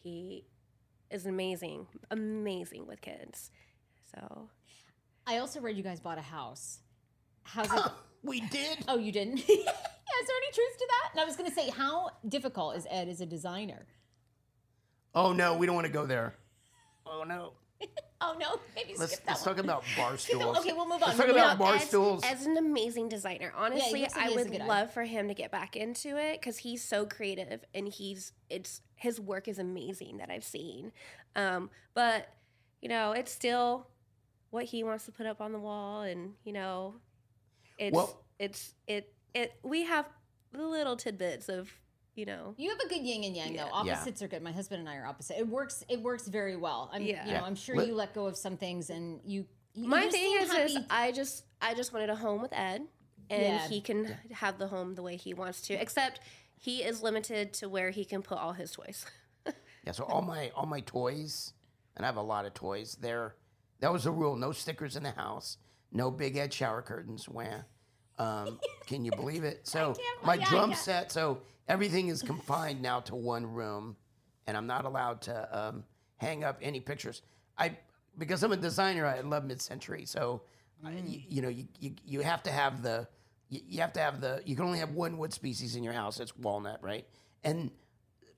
He 0.03 0.45
is 1.09 1.25
amazing, 1.25 1.87
amazing 2.09 2.87
with 2.87 3.01
kids. 3.01 3.51
So 4.15 4.49
I 5.27 5.37
also 5.37 5.59
read 5.59 5.77
you 5.77 5.83
guys 5.83 5.99
bought 5.99 6.17
a 6.17 6.21
house. 6.21 6.79
How's 7.43 7.67
it? 7.67 7.71
Oh, 7.73 7.93
we 8.23 8.41
did. 8.41 8.79
oh, 8.87 8.97
you 8.97 9.11
didn't? 9.11 9.37
yeah, 9.49 9.55
is 9.55 10.27
there 10.27 10.37
any 10.37 10.51
truth 10.53 10.77
to 10.77 10.87
that? 10.89 11.09
And 11.11 11.21
I 11.21 11.25
was 11.25 11.35
going 11.35 11.49
to 11.49 11.55
say, 11.55 11.69
how 11.69 12.09
difficult 12.27 12.77
is 12.77 12.87
Ed 12.89 13.07
as 13.09 13.21
a 13.21 13.25
designer? 13.25 13.85
Oh 15.13 15.33
no, 15.33 15.57
we 15.57 15.65
don't 15.65 15.75
want 15.75 15.87
to 15.87 15.93
go 15.93 16.05
there. 16.05 16.35
Oh 17.05 17.23
no. 17.23 17.53
Oh 18.23 18.35
no, 18.39 18.59
maybe 18.75 18.93
Let's, 18.99 19.13
skip 19.13 19.25
that 19.25 19.31
let's 19.31 19.45
one. 19.47 19.55
talk 19.55 19.63
about 19.63 19.83
bar 19.97 20.15
stools. 20.15 20.59
Okay, 20.59 20.73
we'll 20.73 20.85
move 20.85 21.01
on. 21.01 21.09
Let's 21.09 21.17
talk 21.17 21.27
about 21.27 21.49
on. 21.53 21.57
bar 21.57 21.73
Ed's- 21.77 21.85
stools. 21.85 22.23
Ed's 22.23 22.45
an 22.45 22.55
amazing 22.55 23.09
designer. 23.09 23.51
Honestly, 23.57 24.01
looks 24.01 24.15
like 24.15 24.23
I 24.25 24.29
he 24.29 24.35
has 24.35 24.41
a 24.45 24.49
would 24.49 24.51
good 24.51 24.61
eye. 24.61 24.67
love 24.67 24.93
for 24.93 25.01
him 25.03 25.27
to 25.27 25.33
get 25.33 25.49
back 25.51 25.75
into 25.75 26.17
it 26.17 26.39
because 26.39 26.57
he's 26.59 26.83
so 26.83 27.07
creative 27.07 27.65
and 27.73 27.87
he's 27.87 28.31
it's 28.47 28.81
his 28.93 29.19
work 29.19 29.47
is 29.47 29.57
amazing 29.57 30.17
that 30.17 30.29
I've 30.29 30.43
seen. 30.43 30.91
Um, 31.35 31.71
but 31.95 32.27
you 32.79 32.89
know, 32.89 33.13
it's 33.13 33.31
still 33.31 33.87
what 34.51 34.65
he 34.65 34.83
wants 34.83 35.05
to 35.05 35.11
put 35.11 35.25
up 35.25 35.41
on 35.41 35.51
the 35.51 35.59
wall, 35.59 36.01
and 36.03 36.33
you 36.43 36.53
know, 36.53 36.93
it's 37.79 37.95
Well- 37.95 38.21
it's 38.37 38.75
it 38.85 39.11
it. 39.33 39.53
We 39.63 39.85
have 39.85 40.05
little 40.53 40.95
tidbits 40.95 41.49
of 41.49 41.71
you 42.15 42.25
know. 42.25 42.53
You 42.57 42.69
have 42.69 42.79
a 42.79 42.87
good 42.89 43.01
yin 43.03 43.23
and 43.23 43.35
yang 43.35 43.49
though. 43.53 43.65
Yeah. 43.65 43.83
Yeah. 43.85 43.93
Opposites 43.93 44.21
are 44.21 44.27
good. 44.27 44.41
My 44.41 44.51
husband 44.51 44.79
and 44.81 44.89
I 44.89 44.97
are 44.97 45.05
opposite. 45.05 45.37
It 45.39 45.47
works. 45.47 45.83
It 45.89 46.01
works 46.01 46.27
very 46.27 46.55
well. 46.55 46.89
I'm, 46.93 47.01
Yeah. 47.01 47.25
you 47.25 47.33
know, 47.33 47.43
I'm 47.43 47.55
sure 47.55 47.75
Let- 47.77 47.87
you 47.87 47.95
let 47.95 48.13
go 48.13 48.25
of 48.25 48.37
some 48.37 48.57
things 48.57 48.89
and 48.89 49.19
you. 49.25 49.45
you 49.73 49.87
My 49.87 50.03
you 50.03 50.11
thing 50.11 50.37
is, 50.41 50.51
happy. 50.51 50.73
is 50.73 50.77
I 50.89 51.11
just 51.11 51.45
I 51.61 51.73
just 51.73 51.93
wanted 51.93 52.09
a 52.09 52.15
home 52.15 52.41
with 52.41 52.53
Ed, 52.53 52.81
and 53.29 53.41
Yeah. 53.41 53.67
he 53.67 53.81
can 53.81 54.05
have 54.31 54.57
the 54.57 54.67
home 54.67 54.95
the 54.95 55.03
way 55.03 55.15
he 55.15 55.33
wants 55.33 55.61
to. 55.63 55.73
Except 55.73 56.19
he 56.57 56.83
is 56.83 57.01
limited 57.01 57.53
to 57.53 57.69
where 57.69 57.89
he 57.91 58.03
can 58.05 58.21
put 58.21 58.37
all 58.37 58.53
his 58.53 58.71
toys. 58.71 59.05
Yeah, 59.83 59.93
so 59.93 60.03
all 60.03 60.21
my 60.21 60.51
all 60.55 60.67
my 60.67 60.81
toys, 60.81 61.53
and 61.95 62.05
I 62.05 62.07
have 62.07 62.17
a 62.17 62.21
lot 62.21 62.45
of 62.45 62.53
toys. 62.53 62.97
There, 63.01 63.33
that 63.79 63.91
was 63.91 64.03
the 64.03 64.11
rule: 64.11 64.35
no 64.35 64.51
stickers 64.51 64.95
in 64.95 65.01
the 65.01 65.09
house, 65.09 65.57
no 65.91 66.11
big 66.11 66.37
Ed 66.37 66.53
shower 66.53 66.83
curtains. 66.83 67.27
Wham! 67.27 67.63
Um, 68.19 68.59
can 68.85 69.03
you 69.03 69.09
believe 69.09 69.43
it? 69.43 69.61
So 69.67 69.95
can't- 69.95 70.23
my 70.23 70.35
yeah, 70.35 70.45
I 70.45 70.49
drum 70.49 70.69
can't. 70.69 70.79
set. 70.79 71.11
So 71.11 71.41
everything 71.67 72.07
is 72.09 72.21
confined 72.21 72.81
now 72.81 72.99
to 73.01 73.15
one 73.15 73.45
room, 73.45 73.95
and 74.47 74.55
I'm 74.57 74.67
not 74.67 74.85
allowed 74.85 75.21
to 75.23 75.57
um, 75.59 75.83
hang 76.17 76.43
up 76.43 76.59
any 76.61 76.79
pictures. 76.79 77.21
I 77.57 77.77
because 78.17 78.43
I'm 78.43 78.51
a 78.51 78.57
designer. 78.57 79.05
I 79.05 79.21
love 79.21 79.45
mid-century, 79.45 80.05
so 80.05 80.41
I, 80.85 80.91
Mm. 80.91 81.09
you, 81.11 81.21
you 81.29 81.41
know 81.41 81.49
you, 81.49 81.67
you 81.79 81.91
you 82.05 82.19
have 82.21 82.41
to 82.43 82.51
have 82.51 82.81
the 82.81 83.07
you, 83.49 83.61
you 83.67 83.81
have 83.81 83.93
to 83.93 83.99
have 83.99 84.19
the 84.21 84.41
you 84.45 84.55
can 84.55 84.65
only 84.65 84.79
have 84.79 84.91
one 84.91 85.17
wood 85.17 85.31
species 85.33 85.75
in 85.75 85.83
your 85.83 85.93
house. 85.93 86.19
It's 86.19 86.35
walnut, 86.37 86.81
right? 86.83 87.05
And 87.43 87.69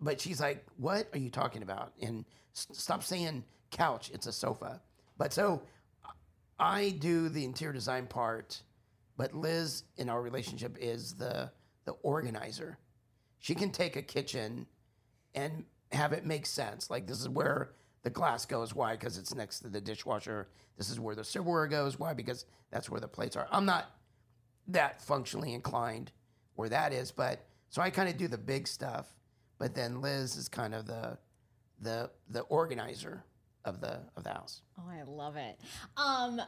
but 0.02 0.20
she's 0.20 0.42
like, 0.42 0.66
"What 0.78 1.08
are 1.14 1.20
you 1.20 1.30
talking 1.30 1.64
about?" 1.64 1.94
And 2.02 2.26
s- 2.54 2.68
stop 2.74 3.04
saying 3.04 3.44
couch. 3.72 4.12
It's 4.14 4.28
a 4.28 4.32
sofa. 4.34 4.82
But 5.18 5.32
so 5.34 5.62
I 6.60 6.90
do 7.00 7.30
the 7.30 7.46
interior 7.46 7.74
design 7.74 8.08
part, 8.08 8.62
but 9.18 9.34
Liz 9.34 9.84
in 9.98 10.10
our 10.10 10.22
relationship 10.22 10.78
is 10.80 11.14
the 11.14 11.52
the 11.86 11.94
organizer. 12.04 12.78
She 13.44 13.56
can 13.56 13.72
take 13.72 13.98
a 13.98 14.02
kitchen 14.02 14.68
and 15.36 15.66
have 15.92 16.14
it 16.14 16.26
make 16.26 16.46
sense. 16.46 16.90
Like 16.90 17.08
this 17.08 17.20
is 17.20 17.28
where 17.28 17.74
the 18.04 18.10
glass 18.10 18.46
goes. 18.46 18.74
Why? 18.74 18.94
Because 18.94 19.18
it's 19.18 19.36
next 19.36 19.60
to 19.60 19.68
the 19.68 19.82
dishwasher. 19.82 20.48
This 20.78 20.90
is 20.90 20.98
where 20.98 21.14
the 21.14 21.26
silverware 21.26 21.68
goes. 21.68 22.00
Why? 22.00 22.14
Because 22.14 22.46
that's 22.72 22.90
where 22.90 23.02
the 23.02 23.08
plates 23.10 23.36
are. 23.36 23.46
I'm 23.52 23.66
not 23.66 23.92
that 24.70 25.02
functionally 25.02 25.54
inclined 25.54 26.14
where 26.56 26.70
that 26.70 26.94
is, 26.94 27.12
but 27.12 27.46
so 27.68 27.82
I 27.82 27.90
kind 27.90 28.08
of 28.08 28.16
do 28.16 28.30
the 28.30 28.38
big 28.38 28.66
stuff. 28.66 29.14
But 29.58 29.76
then 29.76 30.00
Liz 30.00 30.38
is 30.38 30.48
kind 30.48 30.74
of 30.74 30.86
the 30.86 31.18
the 31.82 32.12
the 32.30 32.44
organizer 32.44 33.26
of 33.66 33.80
the 33.80 34.00
of 34.18 34.24
the 34.24 34.30
house. 34.30 34.62
Oh, 34.78 34.84
I 34.90 35.04
love 35.04 35.36
it. 35.36 35.60
Um, 35.98 36.42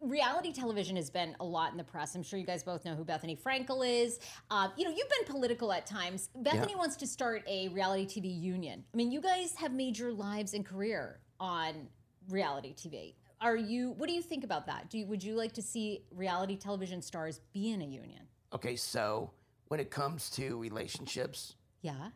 reality 0.00 0.52
television 0.52 0.96
has 0.96 1.10
been 1.10 1.34
a 1.40 1.44
lot 1.44 1.72
in 1.72 1.78
the 1.78 1.84
press. 1.84 2.14
I'm 2.14 2.22
sure 2.22 2.38
you 2.38 2.46
guys 2.46 2.62
both 2.62 2.84
know 2.84 2.94
who 2.94 3.04
Bethenny 3.04 3.38
Frankel 3.40 3.86
is. 3.86 4.18
Uh, 4.50 4.68
you 4.76 4.84
know, 4.84 4.90
you've 4.90 5.08
been 5.08 5.26
political 5.26 5.72
at 5.72 5.86
times. 5.86 6.28
Bethenny 6.38 6.70
Yeah. 6.70 6.76
wants 6.76 6.96
to 6.96 7.06
start 7.06 7.42
a 7.46 7.68
reality 7.68 8.06
TV 8.06 8.28
union. 8.40 8.84
I 8.92 8.96
mean, 8.96 9.10
you 9.10 9.20
guys 9.20 9.54
have 9.56 9.72
made 9.72 9.98
your 9.98 10.12
lives 10.12 10.54
and 10.54 10.64
career 10.64 11.20
on 11.38 11.88
reality 12.28 12.74
TV. 12.74 13.14
Are 13.40 13.56
you? 13.56 13.92
What 13.92 14.08
do 14.08 14.14
you 14.14 14.22
think 14.22 14.44
about 14.44 14.66
that? 14.66 14.90
Do 14.90 14.98
you, 14.98 15.06
would 15.06 15.22
you 15.24 15.34
like 15.34 15.52
to 15.54 15.62
see 15.62 16.04
reality 16.10 16.56
television 16.56 17.00
stars 17.00 17.40
be 17.54 17.70
in 17.72 17.80
a 17.80 17.86
union? 17.86 18.20
Okay, 18.52 18.76
so 18.76 19.30
when 19.68 19.80
it 19.80 19.90
comes 19.90 20.28
to 20.30 20.58
relationships, 20.58 21.54
Yeah. 21.80 22.10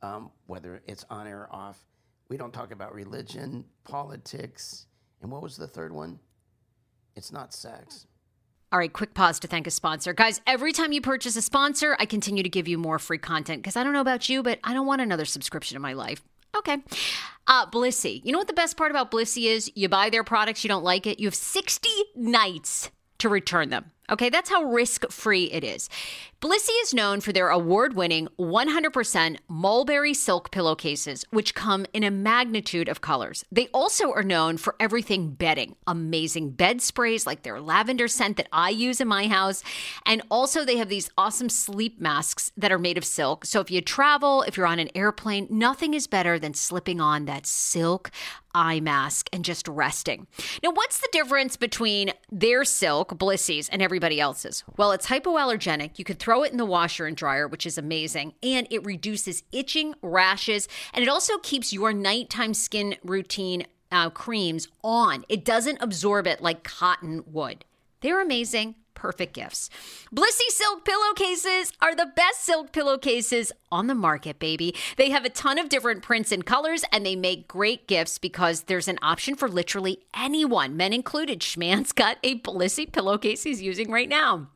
um, 0.00 0.30
whether 0.46 0.80
it's 0.86 1.04
on 1.10 1.26
air 1.26 1.40
or 1.40 1.54
off, 1.54 1.84
we 2.30 2.36
don't 2.36 2.54
talk 2.54 2.70
about 2.70 2.94
religion, 2.94 3.64
politics, 3.84 4.86
and 5.20 5.30
what 5.30 5.42
was 5.42 5.56
the 5.56 5.66
third 5.66 5.92
one? 5.92 6.20
It's 7.16 7.32
not 7.32 7.52
sex. 7.52 8.06
All 8.72 8.78
right, 8.78 8.92
quick 8.92 9.14
pause 9.14 9.40
to 9.40 9.48
thank 9.48 9.66
a 9.66 9.70
sponsor. 9.70 10.12
Guys, 10.12 10.40
every 10.46 10.72
time 10.72 10.92
you 10.92 11.00
purchase 11.00 11.34
a 11.34 11.42
sponsor, 11.42 11.96
I 11.98 12.06
continue 12.06 12.44
to 12.44 12.48
give 12.48 12.68
you 12.68 12.78
more 12.78 13.00
free 13.00 13.18
content 13.18 13.62
because 13.62 13.76
I 13.76 13.82
don't 13.82 13.92
know 13.92 14.00
about 14.00 14.28
you, 14.28 14.44
but 14.44 14.60
I 14.62 14.72
don't 14.72 14.86
want 14.86 15.02
another 15.02 15.24
subscription 15.24 15.74
in 15.74 15.82
my 15.82 15.92
life. 15.92 16.22
Okay. 16.56 16.78
Uh, 17.48 17.66
Blissy. 17.66 18.24
You 18.24 18.30
know 18.30 18.38
what 18.38 18.46
the 18.46 18.52
best 18.52 18.76
part 18.76 18.92
about 18.92 19.10
Blissy 19.10 19.46
is? 19.46 19.70
You 19.74 19.88
buy 19.88 20.08
their 20.08 20.22
products, 20.22 20.62
you 20.62 20.68
don't 20.68 20.84
like 20.84 21.08
it, 21.08 21.18
you 21.18 21.26
have 21.26 21.34
60 21.34 21.88
nights 22.14 22.90
to 23.18 23.28
return 23.28 23.70
them. 23.70 23.90
Okay, 24.10 24.28
that's 24.28 24.50
how 24.50 24.64
risk 24.64 25.10
free 25.10 25.44
it 25.52 25.62
is. 25.62 25.88
Blissy 26.40 26.72
is 26.82 26.94
known 26.94 27.20
for 27.20 27.32
their 27.32 27.50
award 27.50 27.94
winning 27.94 28.26
100% 28.38 29.36
mulberry 29.48 30.14
silk 30.14 30.50
pillowcases, 30.50 31.22
which 31.30 31.54
come 31.54 31.84
in 31.92 32.02
a 32.02 32.10
magnitude 32.10 32.88
of 32.88 33.02
colors. 33.02 33.44
They 33.52 33.68
also 33.74 34.10
are 34.12 34.22
known 34.22 34.56
for 34.56 34.74
everything 34.80 35.32
bedding 35.32 35.76
amazing 35.86 36.52
bed 36.52 36.80
sprays 36.80 37.26
like 37.26 37.42
their 37.42 37.60
lavender 37.60 38.08
scent 38.08 38.38
that 38.38 38.48
I 38.54 38.70
use 38.70 39.02
in 39.02 39.08
my 39.08 39.28
house. 39.28 39.62
And 40.06 40.22
also, 40.30 40.64
they 40.64 40.78
have 40.78 40.88
these 40.88 41.10
awesome 41.18 41.50
sleep 41.50 42.00
masks 42.00 42.52
that 42.56 42.72
are 42.72 42.78
made 42.78 42.96
of 42.96 43.04
silk. 43.04 43.44
So 43.44 43.60
if 43.60 43.70
you 43.70 43.82
travel, 43.82 44.40
if 44.42 44.56
you're 44.56 44.66
on 44.66 44.78
an 44.78 44.88
airplane, 44.94 45.46
nothing 45.50 45.92
is 45.92 46.06
better 46.06 46.38
than 46.38 46.54
slipping 46.54 47.02
on 47.02 47.26
that 47.26 47.46
silk 47.46 48.10
eye 48.54 48.80
mask 48.80 49.28
and 49.32 49.44
just 49.44 49.68
resting. 49.68 50.26
Now, 50.62 50.70
what's 50.70 51.00
the 51.00 51.08
difference 51.12 51.56
between 51.56 52.12
their 52.32 52.64
silk, 52.64 53.16
Blissy's, 53.16 53.68
and 53.68 53.82
everybody 54.00 54.20
else's? 54.20 54.64
Well, 54.78 54.92
it's 54.92 55.08
hypoallergenic. 55.08 55.98
You 55.98 56.06
could 56.06 56.18
throw 56.18 56.42
it 56.42 56.52
in 56.52 56.56
the 56.56 56.64
washer 56.64 57.04
and 57.04 57.14
dryer, 57.14 57.46
which 57.46 57.66
is 57.66 57.76
amazing, 57.76 58.32
and 58.42 58.66
it 58.70 58.82
reduces 58.82 59.42
itching, 59.52 59.94
rashes, 60.00 60.68
and 60.94 61.02
it 61.02 61.08
also 61.08 61.36
keeps 61.38 61.70
your 61.70 61.92
nighttime 61.92 62.54
skin 62.54 62.96
routine 63.04 63.66
uh, 63.92 64.08
creams 64.08 64.68
on. 64.82 65.26
It 65.28 65.44
doesn't 65.44 65.82
absorb 65.82 66.26
it 66.26 66.40
like 66.40 66.64
cotton 66.64 67.24
would. 67.26 67.66
They're 68.00 68.22
amazing. 68.22 68.76
Perfect 69.00 69.32
gifts. 69.32 69.70
Blissy 70.14 70.50
silk 70.50 70.84
pillowcases 70.84 71.72
are 71.80 71.94
the 71.94 72.12
best 72.14 72.44
silk 72.44 72.70
pillowcases 72.70 73.50
on 73.72 73.86
the 73.86 73.94
market, 73.94 74.38
baby. 74.38 74.74
They 74.98 75.08
have 75.08 75.24
a 75.24 75.30
ton 75.30 75.56
of 75.56 75.70
different 75.70 76.02
prints 76.02 76.30
and 76.32 76.44
colors, 76.44 76.84
and 76.92 77.06
they 77.06 77.16
make 77.16 77.48
great 77.48 77.88
gifts 77.88 78.18
because 78.18 78.64
there's 78.64 78.88
an 78.88 78.98
option 79.00 79.36
for 79.36 79.48
literally 79.48 80.00
anyone, 80.14 80.76
men 80.76 80.92
included. 80.92 81.40
Schman's 81.40 81.92
got 81.92 82.18
a 82.22 82.40
Blissy 82.40 82.92
pillowcase 82.92 83.44
he's 83.44 83.62
using 83.62 83.90
right 83.90 84.08
now. 84.08 84.48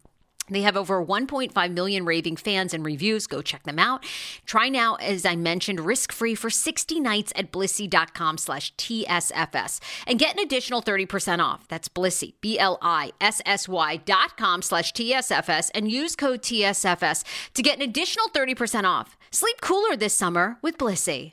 They 0.48 0.62
have 0.62 0.76
over 0.76 1.04
1.5 1.04 1.72
million 1.72 2.04
raving 2.04 2.36
fans 2.36 2.74
and 2.74 2.84
reviews. 2.84 3.26
Go 3.26 3.42
check 3.42 3.62
them 3.64 3.78
out. 3.78 4.04
Try 4.46 4.68
now, 4.68 4.96
as 4.96 5.24
I 5.24 5.36
mentioned, 5.36 5.80
risk-free 5.80 6.34
for 6.34 6.50
60 6.50 7.00
nights 7.00 7.32
at 7.36 7.52
blissy.com 7.52 8.38
slash 8.38 8.74
TSFS 8.76 9.80
and 10.06 10.18
get 10.18 10.34
an 10.36 10.42
additional 10.42 10.82
30% 10.82 11.38
off. 11.38 11.66
That's 11.68 11.88
blissy, 11.88 12.34
B-L-I-S-S-Y 12.40 13.96
dot 13.98 14.36
com 14.36 14.62
slash 14.62 14.92
TSFS 14.92 15.70
and 15.74 15.90
use 15.90 16.16
code 16.16 16.42
TSFS 16.42 17.24
to 17.54 17.62
get 17.62 17.76
an 17.76 17.82
additional 17.82 18.28
30% 18.28 18.84
off. 18.84 19.16
Sleep 19.30 19.60
cooler 19.60 19.96
this 19.96 20.14
summer 20.14 20.58
with 20.62 20.78
Blissy. 20.78 21.32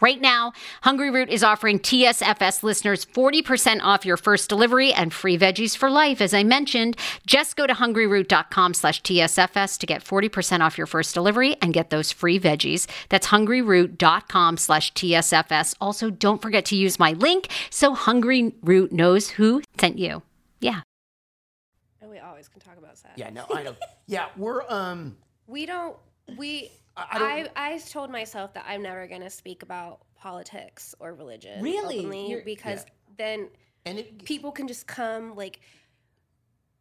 Right 0.00 0.20
now, 0.20 0.52
Hungryroot 0.84 1.28
is 1.28 1.44
offering 1.44 1.78
TSFS 1.78 2.62
listeners 2.62 3.04
40% 3.04 3.80
off 3.82 4.06
your 4.06 4.16
first 4.16 4.48
delivery 4.48 4.92
and 4.92 5.12
free 5.12 5.36
veggies 5.36 5.76
for 5.76 5.90
life. 5.90 6.20
As 6.20 6.32
I 6.32 6.42
mentioned, 6.42 6.96
just 7.26 7.56
go 7.56 7.66
to 7.66 7.74
hungryroot.com 7.74 8.74
slash 8.74 9.02
TSFS 9.02 9.78
to 9.78 9.86
get 9.86 10.02
40% 10.02 10.60
off 10.60 10.78
your 10.78 10.86
first 10.86 11.12
delivery 11.14 11.56
and 11.60 11.74
get 11.74 11.90
those 11.90 12.12
free 12.12 12.40
veggies. 12.40 12.86
That's 13.10 13.26
hungryroot.com 13.28 14.56
slash 14.56 14.92
TSFS. 14.94 15.74
Also, 15.80 16.10
don't 16.10 16.40
forget 16.40 16.64
to 16.66 16.76
use 16.76 16.98
my 16.98 17.12
link 17.12 17.48
so 17.68 17.94
Hungryroot 17.94 18.92
knows 18.92 19.30
who 19.30 19.62
sent 19.78 19.98
you. 19.98 20.22
Yeah. 20.60 20.80
And 22.00 22.10
we 22.10 22.18
always 22.18 22.48
can 22.48 22.60
talk 22.60 22.78
about 22.78 22.96
sex. 22.96 23.14
Yeah, 23.16 23.30
no, 23.30 23.44
I 23.52 23.62
know. 23.62 23.76
Yeah, 24.06 24.26
we're 24.36 24.62
um. 24.68 25.16
We 25.46 25.66
don't. 25.66 25.96
We. 26.36 26.70
I 27.10 27.48
I, 27.56 27.74
I, 27.74 27.78
told 27.78 28.10
myself 28.10 28.54
that 28.54 28.64
I'm 28.68 28.82
never 28.82 29.06
going 29.06 29.22
to 29.22 29.30
speak 29.30 29.62
about 29.62 30.00
politics 30.14 30.94
or 30.98 31.14
religion. 31.14 31.62
Really? 31.62 32.42
because 32.44 32.84
then 33.16 33.48
And 33.84 33.98
it, 33.98 34.24
people 34.24 34.52
can 34.52 34.68
just 34.68 34.86
come 34.86 35.34
like. 35.34 35.60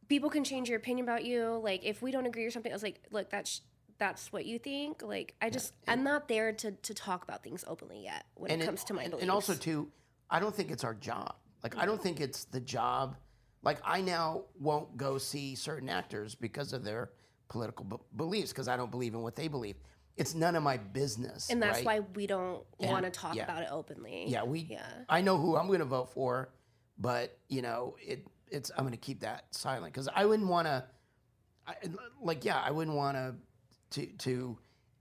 People 0.08 0.32
can 0.32 0.44
change 0.44 0.70
your 0.70 0.80
opinion 0.80 1.06
about 1.06 1.24
you. 1.24 1.62
Like 1.64 1.86
if 1.86 2.02
we 2.02 2.10
don't 2.10 2.26
agree 2.26 2.44
or 2.44 2.50
something, 2.50 2.72
I 2.72 2.76
was 2.76 2.82
like, 2.82 3.00
look, 3.12 3.30
that's 3.30 3.62
that's 4.00 4.34
what 4.34 4.46
you 4.46 4.58
think. 4.58 5.04
Like 5.04 5.36
I 5.40 5.52
just 5.52 5.74
I'm 5.88 6.04
not 6.04 6.28
there 6.28 6.52
to 6.52 6.72
to 6.72 6.94
talk 6.96 7.24
about 7.24 7.44
things 7.44 7.64
openly 7.68 8.04
yet 8.04 8.26
when 8.34 8.50
it 8.50 8.66
comes 8.66 8.84
to 8.86 8.94
my 8.94 9.04
and, 9.04 9.12
beliefs. 9.12 9.22
and 9.22 9.32
also 9.32 9.54
too, 9.54 9.92
I 10.32 10.40
don't 10.40 10.56
think 10.56 10.72
it's 10.72 10.84
our 10.84 10.96
job. 10.96 11.36
Like 11.62 11.78
I 11.78 11.86
don't 11.86 12.02
think 12.02 12.20
it's 12.20 12.46
the 12.46 12.60
job. 12.60 13.18
Like 13.62 13.80
I 13.84 14.02
now 14.02 14.44
won't 14.60 14.98
go 14.98 15.18
see 15.18 15.54
certain 15.54 15.90
actors 15.90 16.34
because 16.34 16.74
of 16.74 16.84
their 16.84 17.12
political 17.50 17.86
b- 17.86 17.98
beliefs 18.16 18.52
because 18.52 18.68
I 18.68 18.78
don't 18.78 18.90
believe 18.90 19.14
in 19.14 19.22
what 19.22 19.36
they 19.36 19.48
believe. 19.48 19.76
It's 20.20 20.36
none 20.36 20.56
of 20.56 20.64
my 20.64 20.78
business. 20.78 21.50
and 21.50 21.64
that's 21.64 21.78
right? 21.78 22.04
why 22.04 22.08
we 22.14 22.28
don't 22.28 22.64
want 22.80 23.06
to 23.06 23.10
talk 23.10 23.36
yeah. 23.36 23.44
about 23.46 23.64
it 23.64 23.70
openly. 23.72 24.26
Yeah, 24.28 24.44
we. 24.44 24.60
Yeah. 24.60 24.86
I 25.08 25.22
know 25.22 25.38
who 25.38 25.56
I'm 25.56 25.68
going 25.68 25.80
to 25.80 25.86
vote 25.86 26.12
for, 26.14 26.50
but 26.98 27.38
you 27.48 27.62
know, 27.62 27.96
it. 28.02 28.28
It's. 28.52 28.70
I'm 28.72 28.84
going 28.84 28.92
to 28.92 28.98
keep 28.98 29.22
that 29.22 29.46
silent 29.52 29.94
because 29.94 30.10
I 30.14 30.26
wouldn't 30.26 30.50
want 30.50 30.68
to. 30.68 30.84
Like, 32.22 32.44
yeah, 32.44 32.60
I 32.64 32.72
wouldn't 32.72 32.98
want 32.98 33.16
to 33.16 33.36
to 33.92 34.06
to 34.18 34.58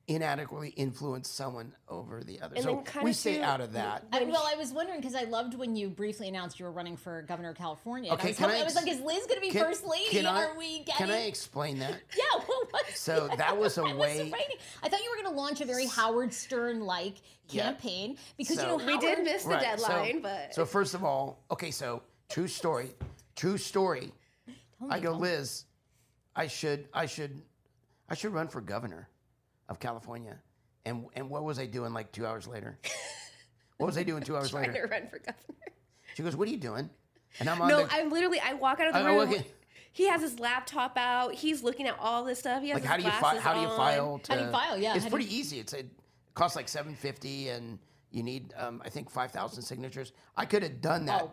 inadequately 0.08 0.70
influence 0.70 1.28
someone 1.28 1.74
over 1.88 2.24
the 2.24 2.40
other. 2.40 2.54
And 2.56 2.64
so 2.64 2.82
we 3.02 3.12
stay 3.12 3.36
too, 3.36 3.42
out 3.42 3.60
of 3.60 3.74
that. 3.74 4.04
I, 4.10 4.24
well, 4.24 4.42
I 4.50 4.56
was 4.56 4.72
wondering 4.72 5.00
because 5.00 5.14
I 5.14 5.24
loved 5.24 5.54
when 5.54 5.76
you 5.76 5.90
briefly 5.90 6.28
announced 6.28 6.58
you 6.58 6.64
were 6.64 6.72
running 6.72 6.96
for 6.96 7.22
governor 7.22 7.50
of 7.50 7.56
California. 7.56 8.10
and 8.10 8.18
Okay, 8.18 8.28
I 8.28 8.30
was, 8.30 8.36
can 8.38 8.44
hoping- 8.46 8.58
I 8.58 8.62
I 8.62 8.64
was 8.64 8.74
like, 8.74 8.88
is 8.88 9.00
Liz 9.00 9.26
going 9.26 9.34
to 9.36 9.40
be 9.40 9.50
Can- 9.50 9.64
first 9.64 9.86
lady? 9.86 10.08
can 10.10 10.26
I- 10.26 10.44
Are 10.46 10.56
we 10.58 10.78
getting? 10.80 10.94
Can 11.06 11.10
I 11.10 11.20
explain 11.26 11.78
that? 11.80 12.00
Yeah, 12.16 12.40
what 12.46 12.72
was 12.72 12.82
So 12.94 13.28
that 13.36 13.56
was 13.56 13.76
a 13.78 13.82
I 13.84 13.84
was 13.92 13.96
way- 13.96 14.18
waiting. 14.32 14.56
I 14.82 14.88
thought 14.88 15.00
you 15.02 15.10
were 15.10 15.22
going 15.22 15.34
to 15.34 15.40
launch 15.40 15.60
a 15.60 15.66
very 15.66 15.86
Howard 15.86 16.32
Stern 16.32 16.80
like 16.80 17.14
Yeah. 17.50 17.64
campaign 17.64 18.16
because 18.38 18.56
So- 18.56 18.62
you 18.62 18.68
know 18.68 18.76
We 18.78 18.94
We 18.94 18.98
did 18.98 19.22
miss 19.24 19.44
the 19.44 19.50
Right, 19.50 19.78
so- 19.78 19.86
deadline, 19.88 20.22
but 20.22 20.54
So 20.54 20.64
first 20.64 20.94
of 20.94 21.04
all, 21.04 21.44
okay, 21.50 21.70
so 21.70 22.02
true 22.30 22.48
story, 22.48 22.94
true 23.36 23.58
story. 23.58 24.12
I 24.88 25.00
go, 25.00 25.12
Liz, 25.12 25.64
I 26.34 26.46
should, 26.46 26.88
I 26.94 27.04
should, 27.06 27.42
I 28.08 28.14
should 28.14 28.32
run 28.32 28.48
for 28.48 28.60
governor 28.62 29.08
of 29.68 29.78
California. 29.78 30.36
And 30.84 31.06
and 31.14 31.28
what 31.30 31.44
was 31.44 31.58
I 31.58 31.66
doing 31.66 31.92
like 31.92 32.12
two 32.12 32.26
hours 32.26 32.46
later? 32.46 32.78
what 33.76 33.86
was 33.86 33.98
I 33.98 34.02
doing 34.02 34.22
two 34.22 34.36
hours 34.36 34.50
trying 34.52 34.64
to 34.66 34.70
later? 34.72 34.88
run 34.90 35.08
for 35.08 35.18
governor. 35.18 35.34
She 36.14 36.22
goes, 36.22 36.34
"What 36.36 36.48
are 36.48 36.50
you 36.50 36.56
doing?" 36.56 36.88
And 37.40 37.48
I'm 37.50 37.60
on 37.60 37.68
No, 37.68 37.84
the 37.84 37.92
I'm 37.92 38.10
literally. 38.10 38.40
I 38.40 38.54
walk 38.54 38.80
out 38.80 38.88
of 38.88 38.94
the 38.94 39.00
I- 39.00 39.02
I 39.02 39.06
room. 39.14 39.28
walk 39.28 39.36
in- 39.38 39.44
He 39.92 40.08
has 40.08 40.20
his 40.22 40.38
laptop 40.40 40.96
out. 40.96 41.34
He's 41.34 41.62
looking 41.62 41.86
at 41.86 41.96
all 42.00 42.24
this 42.24 42.38
stuff. 42.38 42.62
He 42.62 42.70
has 42.70 42.76
like 42.76 42.82
his 42.84 42.90
how 42.90 42.96
do 42.96 43.02
you 43.02 43.10
file? 43.10 43.20
glasses 43.20 43.42
How 43.42 43.54
do 43.54 43.60
you 43.60 43.66
on. 43.66 43.76
file? 43.76 44.18
To, 44.18 44.32
How 44.32 44.38
do 44.38 44.44
you 44.46 44.50
file? 44.52 44.78
Yeah, 44.78 44.94
it's 44.94 45.04
how 45.04 45.10
do 45.10 45.16
pretty 45.16 45.34
easy. 45.34 45.58
It's 45.58 45.72
it 45.74 45.86
costs 46.34 46.56
like 46.56 46.68
seven 46.68 46.94
fifty, 46.94 47.48
and 47.50 47.78
you 48.10 48.22
need 48.22 48.54
um, 48.56 48.80
I 48.84 48.88
think 48.88 49.10
five 49.10 49.30
thousand 49.32 49.62
signatures. 49.62 50.12
I 50.36 50.46
could 50.46 50.62
have 50.62 50.80
done 50.80 51.04
that. 51.06 51.22
Oh, 51.22 51.32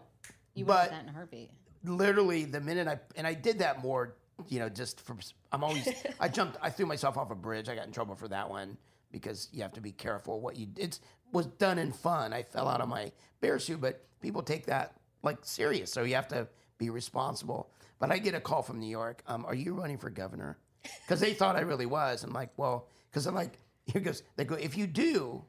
you 0.54 0.66
would 0.66 0.74
have 0.76 0.86
but 0.86 0.92
that 0.92 1.04
in 1.04 1.10
a 1.10 1.14
heartbeat. 1.14 1.52
literally 1.86 2.46
the 2.46 2.60
minute 2.60 2.88
I 2.88 3.00
and 3.16 3.26
I 3.26 3.34
did 3.34 3.60
that 3.60 3.82
more, 3.82 4.16
you 4.48 4.60
know, 4.60 4.70
just 4.70 5.02
from 5.02 5.20
I'm 5.52 5.64
always 5.64 5.88
I 6.20 6.28
jumped 6.28 6.58
I 6.62 6.70
threw 6.70 6.86
myself 6.86 7.18
off 7.18 7.32
a 7.32 7.36
bridge. 7.36 7.70
I 7.70 7.76
got 7.76 7.86
in 7.86 7.92
trouble 7.92 8.16
for 8.16 8.28
that 8.28 8.50
one 8.50 8.78
because 9.12 9.50
you 9.52 9.62
have 9.62 9.74
to 9.74 9.82
be 9.82 9.92
careful 9.92 10.42
what 10.42 10.58
you 10.58 10.68
it 10.78 11.00
was 11.32 11.46
done 11.46 11.78
in 11.78 11.92
fun. 11.92 12.34
I 12.34 12.44
fell 12.44 12.68
out 12.68 12.82
of 12.82 12.90
my 12.90 13.12
bear 13.42 13.60
suit, 13.60 13.82
but 13.82 14.06
people 14.22 14.42
take 14.42 14.66
that 14.68 14.94
like 15.24 15.40
serious, 15.42 15.92
so 15.92 16.04
you 16.04 16.16
have 16.16 16.28
to 16.30 16.48
be 16.78 16.90
responsible. 16.90 17.70
But 18.00 18.12
I 18.12 18.18
get 18.18 18.36
a 18.36 18.40
call 18.40 18.62
from 18.62 18.80
New 18.80 18.90
York. 18.90 19.24
Um, 19.28 19.46
are 19.46 19.56
you 19.56 19.74
running 19.74 19.98
for 19.98 20.10
governor? 20.10 20.58
Because 20.84 21.20
they 21.20 21.34
thought 21.34 21.56
I 21.56 21.62
really 21.62 21.86
was. 21.86 22.24
I'm 22.24 22.34
like, 22.34 22.50
well, 22.58 22.90
because 23.10 23.26
I'm 23.26 23.36
like, 23.36 23.58
here 23.86 24.02
goes. 24.02 24.24
They 24.36 24.44
go, 24.46 24.56
if 24.56 24.78
you 24.78 24.88
do, 24.88 25.44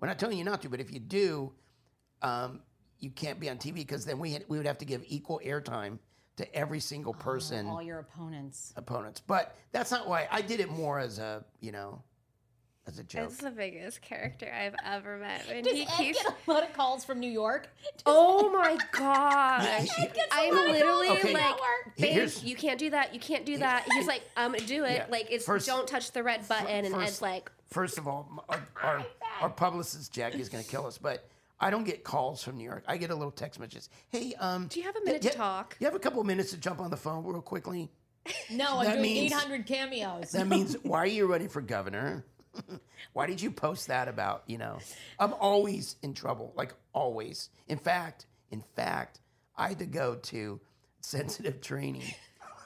we're 0.00 0.08
not 0.08 0.18
telling 0.18 0.38
you 0.38 0.44
not 0.44 0.62
to, 0.62 0.68
but 0.68 0.80
if 0.80 0.92
you 0.92 1.00
do, 1.00 1.52
um, 2.22 2.60
you 3.00 3.10
can't 3.10 3.40
be 3.40 3.50
on 3.50 3.58
TV 3.58 3.74
because 3.74 4.04
then 4.04 4.18
we 4.18 4.32
had, 4.32 4.44
we 4.48 4.56
would 4.56 4.66
have 4.66 4.78
to 4.78 4.84
give 4.84 5.02
equal 5.06 5.40
airtime 5.44 5.98
to 6.36 6.54
every 6.56 6.80
single 6.80 7.14
oh, 7.18 7.22
person 7.22 7.66
All 7.66 7.82
your 7.82 7.98
opponents. 7.98 8.72
opponents. 8.76 9.20
But 9.20 9.54
that's 9.72 9.90
not 9.90 10.08
why 10.08 10.26
I 10.30 10.40
did 10.42 10.60
it 10.60 10.70
more 10.70 10.98
as 10.98 11.18
a 11.18 11.44
you 11.60 11.72
know 11.72 12.02
as 12.86 12.98
a 12.98 13.04
joke. 13.04 13.24
It's 13.26 13.36
the 13.38 13.50
biggest 13.50 14.00
character 14.00 14.50
I've 14.50 14.74
ever 14.84 15.18
met. 15.18 15.44
And 15.50 15.64
Does 15.64 15.74
he 15.74 15.82
Ed 15.82 15.90
keeps. 15.98 16.22
get 16.22 16.34
a 16.46 16.50
lot 16.50 16.62
of 16.62 16.72
calls 16.72 17.04
from 17.04 17.20
New 17.20 17.30
York? 17.30 17.68
Does 17.82 18.02
Oh 18.06 18.50
my 18.50 18.78
gosh! 18.92 19.88
Ed 19.98 20.14
gets 20.14 20.34
a 20.34 20.38
I'm 20.38 20.54
literally 20.54 21.06
calls 21.08 21.18
Okay. 21.18 21.34
like, 21.34 21.42
network. 21.42 21.96
babe, 21.98 22.30
you 22.42 22.56
can't 22.56 22.78
do 22.78 22.90
that. 22.90 23.12
You 23.12 23.20
can't 23.20 23.44
do 23.44 23.58
that. 23.58 23.84
He's 23.92 24.06
like, 24.06 24.22
I'm 24.36 24.52
gonna 24.52 24.64
do 24.66 24.84
it. 24.84 24.92
Yeah. 24.94 25.06
Like 25.10 25.26
it's 25.30 25.44
First- 25.44 25.66
don't 25.66 25.86
touch 25.86 26.12
the 26.12 26.22
red 26.22 26.48
button. 26.48 26.66
And 26.68 26.88
first- 26.94 27.08
Ed's 27.08 27.22
like, 27.22 27.52
First 27.68 27.98
of 27.98 28.08
all, 28.08 28.44
our 28.48 28.66
our, 28.82 29.06
our 29.42 29.50
publicist 29.50 30.12
Jackie 30.12 30.40
is 30.40 30.48
going 30.48 30.64
to 30.64 30.68
kill 30.70 30.86
us, 30.86 30.96
but. 30.98 31.28
I 31.60 31.70
don't 31.70 31.84
get 31.84 32.04
calls 32.04 32.42
from 32.42 32.56
New 32.56 32.64
York. 32.64 32.84
I 32.88 32.96
get 32.96 33.10
a 33.10 33.14
little 33.14 33.30
text 33.30 33.60
messages. 33.60 33.90
Hey, 34.08 34.34
um, 34.40 34.66
Do 34.68 34.80
you 34.80 34.86
have 34.86 34.96
a 34.96 35.04
minute 35.04 35.22
to 35.22 35.30
talk? 35.30 35.76
You 35.78 35.86
have 35.86 35.94
a 35.94 35.98
couple 35.98 36.20
of 36.20 36.26
minutes 36.26 36.52
to 36.52 36.56
jump 36.56 36.80
on 36.80 36.90
the 36.90 36.96
phone 36.96 37.24
real 37.24 37.42
quickly. 37.42 37.90
No, 38.50 38.78
I'm 38.78 38.84
That 38.86 38.92
doing 38.92 39.02
means- 39.02 39.32
800 39.32 39.66
cameos. 39.66 40.30
That 40.30 40.46
means 40.48 40.74
why 40.82 40.98
are 40.98 41.06
you 41.06 41.26
running 41.26 41.48
for 41.48 41.60
governor? 41.60 42.24
why 43.12 43.26
did 43.26 43.40
you 43.40 43.50
post 43.50 43.88
that 43.88 44.08
about, 44.08 44.42
you 44.46 44.56
know? 44.58 44.78
I'm 45.18 45.34
always 45.34 45.96
in 46.02 46.14
trouble, 46.14 46.52
like 46.56 46.74
always. 46.92 47.50
In 47.68 47.78
fact, 47.78 48.26
in 48.50 48.62
fact, 48.74 49.20
I 49.56 49.68
had 49.68 49.78
to 49.80 49.86
go 49.86 50.14
to 50.16 50.60
sensitive 51.00 51.60
training. 51.60 52.14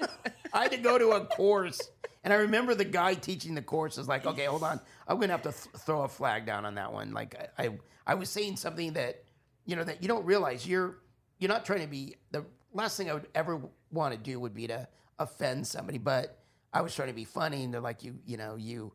I 0.53 0.63
had 0.63 0.71
to 0.73 0.77
go 0.79 0.99
to 0.99 1.11
a 1.11 1.25
course. 1.27 1.81
And 2.23 2.33
I 2.33 2.37
remember 2.37 2.75
the 2.75 2.85
guy 2.85 3.15
teaching 3.15 3.55
the 3.55 3.63
course 3.63 3.97
was 3.97 4.09
like, 4.09 4.25
okay, 4.25 4.47
hold 4.47 4.63
on. 4.63 4.81
I'm 5.07 5.17
going 5.17 5.29
to 5.29 5.35
have 5.35 5.43
to 5.43 5.53
th- 5.53 5.83
throw 5.85 6.03
a 6.03 6.09
flag 6.09 6.47
down 6.47 6.65
on 6.65 6.77
that 6.77 6.93
one. 6.93 7.13
Like 7.13 7.51
I, 7.59 7.65
I, 7.65 7.71
I 8.07 8.15
was 8.15 8.29
saying 8.31 8.57
something 8.57 8.93
that, 8.95 9.25
you 9.65 9.77
know, 9.77 9.85
that 9.85 10.03
you 10.03 10.09
don't 10.09 10.25
realize 10.25 10.67
you're, 10.67 10.99
you're 11.39 11.49
not 11.49 11.65
trying 11.65 11.81
to 11.81 11.87
be, 11.87 12.17
the 12.31 12.45
last 12.73 12.97
thing 12.97 13.11
I 13.11 13.15
would 13.15 13.29
ever 13.35 13.61
want 13.91 14.13
to 14.15 14.19
do 14.21 14.39
would 14.41 14.55
be 14.55 14.67
to 14.67 14.87
offend 15.19 15.67
somebody. 15.67 15.99
But 15.99 16.39
I 16.73 16.83
was 16.83 16.95
trying 16.95 17.09
to 17.09 17.15
be 17.15 17.25
funny 17.25 17.65
and 17.65 17.73
they're 17.73 17.81
like, 17.81 18.03
you, 18.03 18.17
you 18.27 18.37
know, 18.37 18.57
you 18.57 18.93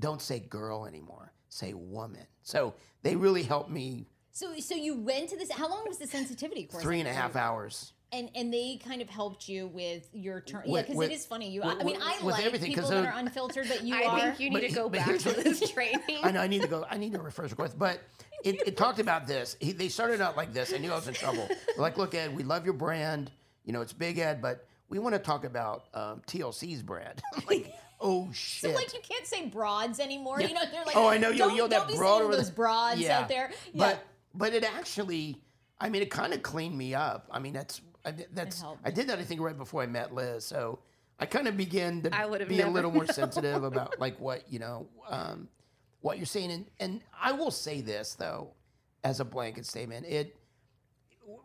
don't 0.00 0.20
say 0.22 0.40
girl 0.40 0.86
anymore, 0.86 1.32
say 1.48 1.74
woman. 1.74 2.26
So 2.42 2.74
they 3.02 3.16
really 3.16 3.42
helped 3.42 3.70
me 3.70 4.06
So 4.30 4.58
so 4.60 4.74
you 4.74 4.96
went 4.96 5.28
to 5.30 5.36
this. 5.36 5.50
How 5.50 5.68
long 5.68 5.84
was 5.86 5.98
the 5.98 6.06
sensitivity 6.06 6.64
course? 6.64 6.82
Three 6.82 7.00
and 7.00 7.08
a 7.08 7.12
half 7.12 7.36
hours. 7.36 7.92
And 8.10 8.30
and 8.34 8.50
they 8.54 8.80
kind 8.82 9.02
of 9.02 9.10
helped 9.10 9.48
you 9.50 9.66
with 9.66 10.08
your 10.14 10.40
turn. 10.40 10.62
yeah, 10.64 10.80
because 10.82 10.98
it 11.02 11.12
is 11.12 11.26
funny. 11.26 11.50
You, 11.50 11.60
with- 11.62 11.78
I 11.80 11.82
mean, 11.84 11.98
I 12.00 12.16
with 12.22 12.36
like 12.36 12.46
everything, 12.46 12.72
'cause 12.74 12.84
people 12.88 13.02
that 13.02 13.02
they're- 13.02 13.20
unfiltered, 13.20 13.68
but 13.68 13.82
you 13.84 13.94
I 13.96 14.04
are. 14.04 14.20
think 14.20 14.40
you 14.40 14.48
need 14.50 14.54
But- 14.62 14.68
to 14.70 14.74
go 14.74 14.88
back 14.88 15.18
to 15.18 15.30
this 15.42 15.68
training. 15.70 16.00
I 16.22 16.30
know 16.30 16.40
I 16.40 16.46
need 16.46 16.62
to 16.62 16.68
go. 16.68 16.86
I 16.88 16.96
need 16.96 17.12
to 17.12 17.18
refresh 17.20 17.50
the 17.50 17.56
course, 17.56 17.74
but 17.74 18.00
it, 18.44 18.66
it 18.66 18.76
talked 18.76 18.98
about 18.98 19.26
this. 19.26 19.56
He, 19.60 19.72
they 19.72 19.88
started 19.88 20.20
out 20.20 20.36
like 20.36 20.52
this. 20.52 20.72
I 20.72 20.78
knew 20.78 20.92
I 20.92 20.96
was 20.96 21.08
in 21.08 21.14
trouble. 21.14 21.48
Like, 21.76 21.96
look, 21.96 22.14
Ed, 22.14 22.34
we 22.34 22.42
love 22.42 22.64
your 22.64 22.74
brand. 22.74 23.30
You 23.64 23.72
know, 23.72 23.80
it's 23.80 23.92
Big 23.92 24.18
Ed, 24.18 24.40
but 24.40 24.66
we 24.88 24.98
want 24.98 25.14
to 25.14 25.18
talk 25.18 25.44
about 25.44 25.84
um, 25.94 26.22
TLC's 26.26 26.82
brand. 26.82 27.20
Like, 27.48 27.74
oh 28.00 28.30
shit. 28.32 28.70
So 28.72 28.76
like 28.76 28.94
you 28.94 29.00
can't 29.00 29.26
say 29.26 29.46
broads 29.46 30.00
anymore. 30.00 30.40
You 30.40 30.54
know, 30.54 30.62
they're 30.70 30.84
like, 30.84 30.96
oh, 30.96 31.08
I 31.08 31.18
know 31.18 31.30
you 31.30 31.38
don't, 31.38 31.56
yelled 31.56 31.70
don't 31.70 31.88
that 31.88 31.96
broad 31.96 32.22
over 32.22 32.36
those 32.36 32.50
broads 32.50 33.00
Yeah. 33.00 33.20
out 33.20 33.28
there. 33.28 33.50
Yeah. 33.72 33.78
But 33.94 34.06
but 34.34 34.54
it 34.54 34.64
actually, 34.64 35.40
I 35.80 35.88
mean, 35.88 36.02
it 36.02 36.10
kind 36.10 36.32
of 36.32 36.42
cleaned 36.42 36.76
me 36.76 36.94
up. 36.94 37.28
I 37.30 37.38
mean, 37.38 37.52
that's 37.52 37.80
I, 38.04 38.12
did- 38.12 38.28
that's. 38.32 38.62
I 38.84 38.90
did 38.90 39.08
that 39.08 39.18
I 39.18 39.22
think 39.24 39.40
right 39.40 39.56
before 39.56 39.82
I 39.82 39.86
met 39.86 40.14
Liz, 40.14 40.44
so 40.44 40.78
I 41.18 41.26
kind 41.26 41.48
of 41.48 41.56
began 41.56 42.02
to 42.02 42.46
be 42.48 42.60
a 42.60 42.68
little 42.68 42.92
more 42.92 43.06
sensitive 43.12 43.64
about 43.64 43.98
like 43.98 44.18
what 44.20 44.44
you 44.50 44.58
know 44.60 44.86
um, 45.08 45.48
what 46.00 46.16
you're 46.18 46.26
saying, 46.26 46.50
and 46.50 46.66
and 46.80 47.00
I 47.20 47.32
will 47.32 47.50
say 47.50 47.80
this 47.80 48.14
though, 48.14 48.54
as 49.04 49.20
a 49.20 49.24
blanket 49.24 49.66
statement, 49.66 50.06
it 50.06 50.36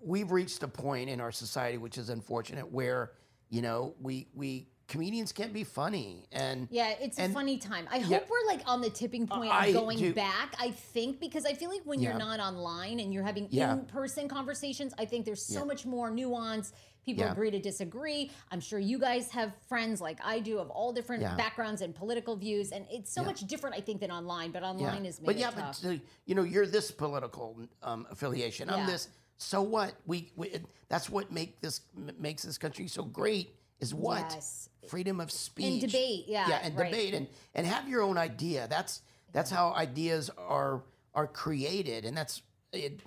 we've 0.01 0.31
reached 0.31 0.63
a 0.63 0.67
point 0.67 1.09
in 1.09 1.19
our 1.19 1.31
society 1.31 1.77
which 1.77 1.97
is 1.97 2.09
unfortunate 2.09 2.71
where 2.71 3.11
you 3.49 3.61
know 3.61 3.93
we 4.01 4.27
we 4.33 4.67
comedians 4.87 5.31
can't 5.31 5.53
be 5.53 5.63
funny 5.63 6.25
and 6.31 6.67
Yeah, 6.69 6.93
it's 7.01 7.17
a 7.17 7.29
funny 7.29 7.57
time. 7.57 7.87
I 7.89 7.97
Yeah. 7.97 8.19
hope 8.19 8.29
we're 8.29 8.47
like 8.47 8.61
on 8.67 8.81
the 8.81 8.89
tipping 8.89 9.27
point 9.27 9.51
I 9.51 9.67
of 9.67 9.73
going 9.73 9.97
do- 9.97 10.13
back. 10.13 10.55
I 10.59 10.71
think 10.71 11.19
because 11.19 11.45
I 11.45 11.53
feel 11.53 11.69
like 11.69 11.81
when 11.85 11.99
Yeah. 11.99 12.09
you're 12.09 12.19
not 12.19 12.39
online 12.39 12.99
and 12.99 13.13
you're 13.13 13.23
having 13.23 13.47
Yeah. 13.49 13.73
in-person 13.73 14.27
conversations, 14.27 14.93
I 14.97 15.05
think 15.05 15.25
there's 15.25 15.43
so 15.43 15.65
much 15.65 15.85
more 15.85 16.11
nuance. 16.11 16.73
People 17.05 17.25
Yeah. 17.25 17.31
agree 17.31 17.51
to 17.51 17.59
disagree. 17.59 18.31
I'm 18.51 18.59
sure 18.61 18.79
you 18.79 18.97
guys 18.97 19.29
have 19.31 19.53
friends 19.67 19.99
like 19.99 20.19
I 20.23 20.39
do 20.39 20.59
of 20.59 20.69
all 20.69 20.93
different 20.93 21.21
Yeah. 21.21 21.35
backgrounds 21.35 21.81
and 21.81 21.93
political 21.93 22.35
views, 22.35 22.71
and 22.71 22.85
it's 22.89 23.11
so 23.11 23.21
Yeah. 23.21 23.27
much 23.27 23.41
different, 23.41 23.75
I 23.75 23.81
think, 23.81 23.99
than 23.99 24.11
online. 24.11 24.51
But 24.51 24.63
online 24.63 25.05
is 25.05 25.19
made 25.19 25.25
but 25.25 25.37
yeah, 25.37 25.51
tough. 25.51 25.81
but 25.81 25.89
uh, 25.89 25.97
you 26.25 26.35
know, 26.35 26.43
you're 26.43 26.65
this 26.67 26.91
political 26.91 27.57
um, 27.81 28.07
affiliation. 28.09 28.69
I'm 28.69 28.85
this. 28.85 29.09
So 29.37 29.61
what? 29.61 29.95
We, 30.05 30.31
we 30.37 30.59
that's 30.87 31.09
what 31.09 31.31
make 31.31 31.59
this 31.59 31.81
m- 31.97 32.11
makes 32.19 32.43
this 32.43 32.57
country 32.57 32.87
so 32.87 33.03
great. 33.03 33.55
Is 33.79 33.93
what 33.93 34.31
Yes. 34.31 34.69
freedom 34.87 35.19
of 35.19 35.29
speech 35.29 35.81
and 35.83 35.91
debate, 35.91 36.25
yeah, 36.27 36.47
yeah, 36.47 36.59
and 36.63 36.77
right. 36.77 36.89
debate, 36.89 37.13
and 37.15 37.27
and 37.53 37.67
have 37.67 37.89
your 37.89 38.01
own 38.01 38.17
idea. 38.17 38.67
That's 38.69 39.01
that's 39.33 39.49
how 39.51 39.73
ideas 39.73 40.29
are 40.37 40.83
are 41.13 41.27
created, 41.27 42.05
and 42.05 42.15
that's 42.15 42.41
it. 42.71 43.01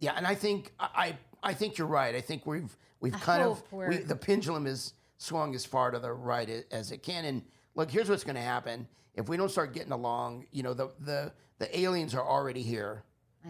Yeah, 0.00 0.14
and 0.16 0.26
I 0.26 0.34
think 0.34 0.72
I 0.80 1.16
I 1.44 1.54
think 1.54 1.78
you're 1.78 1.86
right. 1.86 2.14
I 2.16 2.20
think 2.20 2.44
we've 2.44 2.76
we've 3.12 3.20
kind 3.20 3.42
of 3.42 3.62
we're- 3.72 3.96
the 3.98 4.16
pendulum 4.16 4.66
is 4.66 4.92
swung 5.18 5.54
as 5.54 5.64
far 5.64 5.90
to 5.90 5.98
the 5.98 6.12
right 6.12 6.64
as 6.70 6.92
it 6.92 7.02
can. 7.02 7.24
And 7.24 7.42
look, 7.74 7.90
here's 7.90 8.08
what's 8.08 8.24
going 8.24 8.36
to 8.36 8.42
happen 8.42 8.86
if 9.14 9.28
we 9.28 9.36
don't 9.36 9.50
start 9.50 9.72
getting 9.72 9.92
along. 9.92 10.46
You 10.52 10.62
know, 10.62 10.74
the 10.74 10.90
the 11.00 11.32
the 11.58 11.78
aliens 11.78 12.14
are 12.14 12.26
already 12.26 12.62
here, 12.62 13.02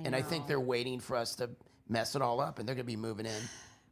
and 0.05 0.15
I 0.15 0.23
think 0.23 0.47
they're 0.47 0.61
waiting 0.61 1.01
for 1.01 1.17
us 1.17 1.35
to 1.37 1.51
mess 1.89 2.15
it 2.17 2.23
all 2.23 2.41
up, 2.41 2.59
and 2.59 2.69
they're 2.69 2.75
going 2.77 2.85
to 2.87 2.93
be 2.93 2.97
moving 2.97 3.27
in 3.27 3.41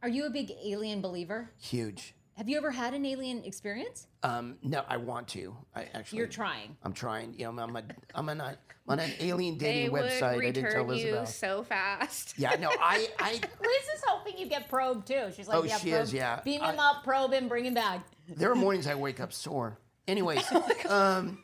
Are 0.03 0.09
you 0.09 0.25
a 0.25 0.29
big 0.29 0.51
alien 0.63 1.01
believer? 1.01 1.49
huge. 1.59 2.13
Have 2.37 2.49
you 2.49 2.57
ever 2.57 2.69
had 2.69 2.93
an 2.93 3.05
alien 3.05 3.45
experience? 3.45 4.07
Um, 4.21 4.57
no, 4.61 4.83
I 4.89 4.97
want 4.97 5.27
to. 5.29 5.55
I 5.73 5.83
actually. 5.93 6.17
You're 6.17 6.27
trying. 6.27 6.75
I'm 6.83 6.91
trying. 6.91 7.33
You 7.37 7.49
know, 7.51 7.63
I'm 7.63 7.75
a, 7.77 7.83
I'm 8.13 8.27
on, 8.27 8.41
a, 8.41 8.57
on 8.89 8.99
an 8.99 9.09
alien 9.21 9.57
they 9.57 9.65
dating 9.73 9.91
would 9.93 10.03
website. 10.03 10.45
I 10.45 10.51
didn't 10.51 10.71
tell 10.71 10.83
Liz 10.83 11.01
you 11.01 11.13
about. 11.13 11.29
so 11.29 11.63
fast. 11.63 12.33
Yeah, 12.37 12.55
no, 12.59 12.69
I, 12.71 13.07
I, 13.19 13.31
Liz 13.61 13.83
is 13.95 14.03
hoping 14.05 14.37
you 14.37 14.47
get 14.47 14.67
probed 14.67 15.07
too. 15.07 15.27
She's 15.33 15.47
like, 15.47 15.57
Oh, 15.57 15.63
yeah, 15.63 15.77
she 15.77 15.91
probe, 15.91 16.03
is, 16.03 16.13
yeah. 16.13 16.41
Beam 16.43 16.61
I- 16.61 16.73
him 16.73 16.79
up, 16.79 17.05
probe 17.05 17.31
him, 17.31 17.47
bring 17.47 17.65
him 17.65 17.73
back. 17.73 18.05
there 18.27 18.51
are 18.51 18.55
mornings 18.55 18.85
I 18.87 18.95
wake 18.95 19.21
up 19.21 19.31
sore. 19.31 19.77
Anyways, 20.07 20.43
Oh 20.51 20.69
um, 20.89 21.41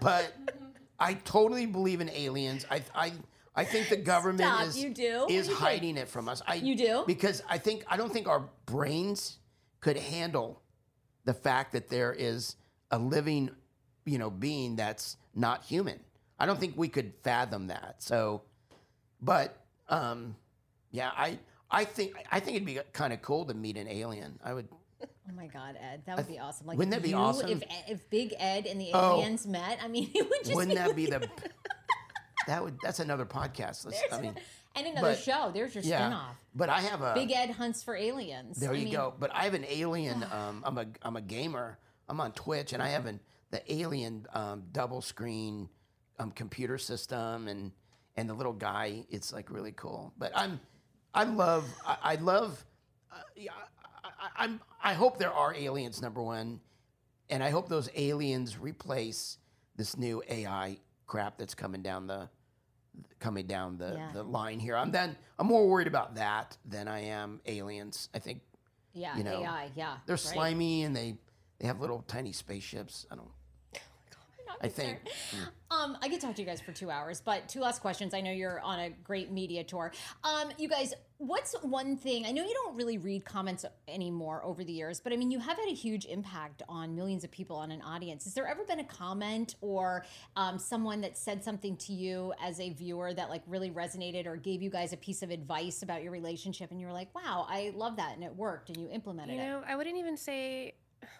but 0.00 0.32
I 0.98 1.14
totally 1.14 1.66
believe 1.66 2.00
in 2.00 2.10
aliens. 2.10 2.66
I, 2.70 2.82
I, 2.92 3.12
I 3.54 3.62
think 3.64 3.88
the 3.88 3.96
government 3.96 4.40
Stop, 4.50 4.66
is 4.66 4.82
you 4.82 4.90
do? 4.90 5.26
is 5.28 5.46
You 5.46 5.54
think- 5.54 5.58
hiding 5.58 5.96
it 5.96 6.08
from 6.08 6.28
us. 6.28 6.42
I, 6.44 6.56
You 6.56 6.74
do? 6.76 7.04
because 7.06 7.40
I 7.48 7.56
think 7.58 7.84
I 7.86 7.96
don't 7.96 8.12
think 8.12 8.26
our 8.26 8.48
brains 8.66 9.38
could 9.84 9.98
handle 9.98 10.62
the 11.26 11.34
fact 11.34 11.72
that 11.72 11.90
there 11.90 12.10
is 12.10 12.56
a 12.90 12.98
living, 12.98 13.50
you 14.06 14.16
know, 14.16 14.30
being 14.30 14.76
that's 14.76 15.18
not 15.34 15.62
human. 15.62 16.00
I 16.38 16.46
don't 16.46 16.58
think 16.58 16.72
we 16.74 16.88
could 16.88 17.12
fathom 17.22 17.66
that. 17.66 17.96
So, 17.98 18.40
but 19.20 19.54
um, 19.90 20.36
yeah, 20.90 21.10
I 21.14 21.38
I 21.70 21.84
think 21.84 22.14
I 22.32 22.40
think 22.40 22.56
it'd 22.56 22.66
be 22.66 22.78
kind 22.94 23.12
of 23.12 23.20
cool 23.20 23.44
to 23.44 23.52
meet 23.52 23.76
an 23.76 23.86
alien. 23.86 24.40
I 24.42 24.54
would. 24.54 24.68
Oh 25.26 25.32
my 25.34 25.46
God, 25.46 25.76
Ed, 25.80 26.02
that 26.04 26.18
would 26.18 26.28
be 26.28 26.38
awesome. 26.38 26.66
Like, 26.66 26.76
wouldn't 26.76 26.94
that 26.94 27.02
be 27.02 27.10
you, 27.10 27.16
awesome? 27.16 27.48
If, 27.48 27.62
if 27.88 28.10
Big 28.10 28.34
Ed 28.38 28.66
and 28.66 28.78
the 28.78 28.90
Oh. 28.92 29.14
aliens 29.16 29.46
met, 29.46 29.78
I 29.82 29.88
mean, 29.88 30.10
it 30.14 30.22
would 30.22 30.38
just 30.40 30.50
be 30.50 30.54
Wouldn't 30.54 30.76
that 30.76 30.94
be 30.94 31.06
the? 31.06 31.26
That 32.46 32.62
would. 32.62 32.76
That's 32.82 33.00
another 33.00 33.24
podcast. 33.24 33.90
I 34.12 34.20
mean, 34.20 34.34
and 34.74 34.86
another 34.86 35.10
but- 35.12 35.18
show. 35.18 35.50
There's 35.52 35.74
your 35.74 35.84
yeah. 35.84 36.10
spinoff. 36.10 36.36
But 36.54 36.68
I 36.68 36.80
have 36.82 37.02
a. 37.02 37.14
Big 37.14 37.32
Ed 37.32 37.50
hunts 37.50 37.82
for 37.82 37.96
aliens. 37.96 38.58
There 38.58 38.70
I 38.70 38.74
you 38.74 38.84
mean, 38.84 38.94
go. 38.94 39.14
But 39.18 39.34
I 39.34 39.44
have 39.44 39.54
an 39.54 39.66
alien. 39.68 40.24
Um, 40.32 40.62
I'm 40.64 40.78
a 40.78 40.86
I'm 41.02 41.16
a 41.16 41.20
gamer. 41.20 41.78
I'm 42.08 42.20
on 42.20 42.32
Twitch, 42.32 42.72
and 42.72 42.82
I 42.82 42.88
have 42.88 43.06
an 43.06 43.20
the 43.50 43.72
alien 43.72 44.26
um, 44.34 44.64
double 44.72 45.00
screen 45.00 45.68
um, 46.18 46.30
computer 46.32 46.78
system, 46.78 47.48
and 47.48 47.72
and 48.16 48.28
the 48.28 48.34
little 48.34 48.52
guy. 48.52 49.04
It's 49.10 49.32
like 49.32 49.50
really 49.50 49.72
cool. 49.72 50.12
But 50.18 50.32
I'm 50.34 50.60
I 51.14 51.24
love 51.24 51.64
I, 51.86 51.96
I 52.02 52.14
love. 52.16 52.64
Uh, 53.12 53.16
yeah, 53.36 53.50
I, 54.04 54.08
I, 54.08 54.44
I'm 54.44 54.60
I 54.82 54.94
hope 54.94 55.18
there 55.18 55.32
are 55.32 55.54
aliens. 55.54 56.02
Number 56.02 56.22
one, 56.22 56.60
and 57.30 57.42
I 57.42 57.50
hope 57.50 57.68
those 57.68 57.88
aliens 57.94 58.58
replace 58.58 59.38
this 59.76 59.96
new 59.96 60.22
AI 60.28 60.78
crap 61.06 61.38
that's 61.38 61.54
coming 61.54 61.82
down 61.82 62.06
the 62.06 62.28
coming 63.24 63.46
down 63.46 63.78
the, 63.78 63.94
Yeah. 63.96 64.10
the 64.12 64.22
line 64.22 64.60
here. 64.60 64.76
I'm 64.76 64.90
then 64.92 65.16
I'm 65.38 65.46
more 65.46 65.66
worried 65.66 65.86
about 65.86 66.14
that 66.16 66.58
than 66.66 66.86
I 66.88 67.00
am 67.04 67.40
aliens. 67.46 68.10
I 68.14 68.18
think 68.18 68.42
Yeah, 68.92 69.16
you 69.16 69.24
know, 69.24 69.42
AI. 69.42 69.70
Yeah, 69.74 69.96
they're 70.04 70.14
right. 70.14 70.20
slimy 70.20 70.82
and 70.84 70.94
they 70.94 71.16
they 71.58 71.66
have 71.66 71.80
little 71.80 72.02
tiny 72.06 72.32
spaceships. 72.32 73.06
I 73.10 73.14
don't. 73.16 73.30
I 74.60 74.68
think. 74.68 74.98
Um, 75.70 75.96
I 76.02 76.08
could 76.08 76.20
talk 76.20 76.34
to 76.36 76.42
you 76.42 76.46
guys 76.46 76.60
for 76.60 76.72
two 76.72 76.90
hours, 76.90 77.20
but 77.20 77.48
two 77.48 77.60
last 77.60 77.80
questions. 77.80 78.14
I 78.14 78.20
know 78.20 78.30
you're 78.30 78.60
on 78.60 78.78
a 78.78 78.90
great 78.90 79.32
media 79.32 79.64
tour. 79.64 79.92
Um, 80.22 80.50
you 80.56 80.68
guys, 80.68 80.94
what's 81.18 81.54
one 81.62 81.96
thing? 81.96 82.26
I 82.26 82.30
know 82.30 82.44
you 82.44 82.54
don't 82.54 82.76
really 82.76 82.98
read 82.98 83.24
comments 83.24 83.64
anymore 83.88 84.44
over 84.44 84.62
the 84.62 84.72
years, 84.72 85.00
but 85.00 85.12
I 85.12 85.16
mean, 85.16 85.30
you 85.30 85.38
have 85.40 85.56
had 85.56 85.68
a 85.68 85.74
huge 85.74 86.04
impact 86.06 86.62
on 86.68 86.94
millions 86.94 87.24
of 87.24 87.30
people 87.30 87.56
on 87.56 87.70
an 87.70 87.82
audience. 87.82 88.24
Has 88.24 88.34
there 88.34 88.46
ever 88.46 88.64
been 88.64 88.80
a 88.80 88.84
comment 88.84 89.56
or 89.60 90.04
um, 90.36 90.58
someone 90.58 91.00
that 91.00 91.16
said 91.18 91.42
something 91.42 91.76
to 91.78 91.92
you 91.92 92.32
as 92.40 92.60
a 92.60 92.70
viewer 92.70 93.12
that 93.12 93.30
like 93.30 93.42
really 93.46 93.70
resonated 93.70 94.26
or 94.26 94.36
gave 94.36 94.62
you 94.62 94.70
guys 94.70 94.92
a 94.92 94.96
piece 94.96 95.22
of 95.22 95.30
advice 95.30 95.82
about 95.82 96.02
your 96.02 96.12
relationship, 96.12 96.70
and 96.70 96.80
you 96.80 96.86
were 96.86 96.92
like, 96.92 97.14
"Wow, 97.14 97.46
I 97.48 97.72
love 97.74 97.96
that," 97.96 98.14
and 98.14 98.22
it 98.22 98.34
worked, 98.34 98.68
and 98.68 98.78
you 98.78 98.88
implemented 98.90 99.34
it? 99.34 99.38
You 99.38 99.42
it? 99.42 99.46
know, 99.46 99.62
I 99.66 99.76
wouldn't 99.76 99.96
even 99.96 100.16
say, 100.16 100.74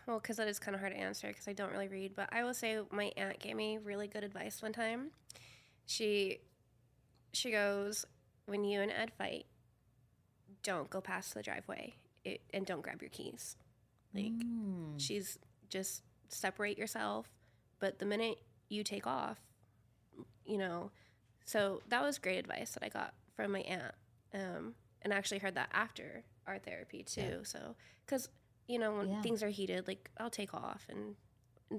well, 0.07 0.19
because 0.21 0.37
that 0.37 0.49
is 0.49 0.59
kind 0.59 0.75
of 0.75 0.81
hard 0.81 0.93
to 0.93 0.99
answer 0.99 1.29
because 1.29 1.49
I 1.49 1.53
don't 1.53 1.73
really 1.73 1.89
read. 1.89 2.15
But 2.15 2.29
I 2.33 2.45
will 2.45 2.55
say 2.55 2.79
my 2.91 3.13
aunt 3.17 3.39
gave 3.41 3.57
me 3.57 3.79
really 3.83 4.07
good 4.09 4.25
advice 4.25 4.61
one 4.63 4.73
time. 4.73 5.11
She, 5.87 6.39
she 7.33 7.51
goes, 7.51 8.05
when 8.47 8.65
you 8.65 8.81
and 8.81 8.91
Ed 8.93 9.13
fight, 9.17 9.47
don't 10.63 10.89
go 10.91 11.01
past 11.01 11.35
the 11.35 11.43
driveway 11.43 11.95
it, 12.25 12.41
and 12.53 12.65
don't 12.65 12.83
grab 12.83 13.03
your 13.03 13.11
keys. 13.11 13.57
Like 14.15 14.33
Mm. 14.33 14.95
she's 14.99 15.39
just 15.69 16.03
separate 16.29 16.79
yourself. 16.79 17.29
But 17.81 17.99
the 17.99 18.07
minute 18.07 18.39
you 18.69 18.83
take 18.85 19.07
off, 19.07 19.39
you 20.47 20.57
know, 20.57 20.91
so 21.45 21.83
that 21.89 22.03
was 22.03 22.19
great 22.19 22.39
advice 22.39 22.73
that 22.73 22.83
I 22.83 22.89
got 22.89 23.15
from 23.37 23.53
my 23.53 23.61
aunt. 23.61 23.95
Um, 24.33 24.75
and 25.03 25.13
I 25.13 25.17
actually 25.17 25.39
heard 25.39 25.55
that 25.57 25.69
after 25.73 26.23
our 26.47 26.59
therapy 26.59 27.03
too. 27.03 27.41
So, 27.43 27.75
because 28.07 28.29
you 28.67 28.79
know 28.79 28.97
when 28.97 29.09
Yeah. 29.09 29.23
things 29.23 29.43
are 29.43 29.49
heated, 29.49 29.87
like 29.87 30.11
I'll 30.19 30.31
take 30.31 30.55
off, 30.55 30.87
and 30.89 31.17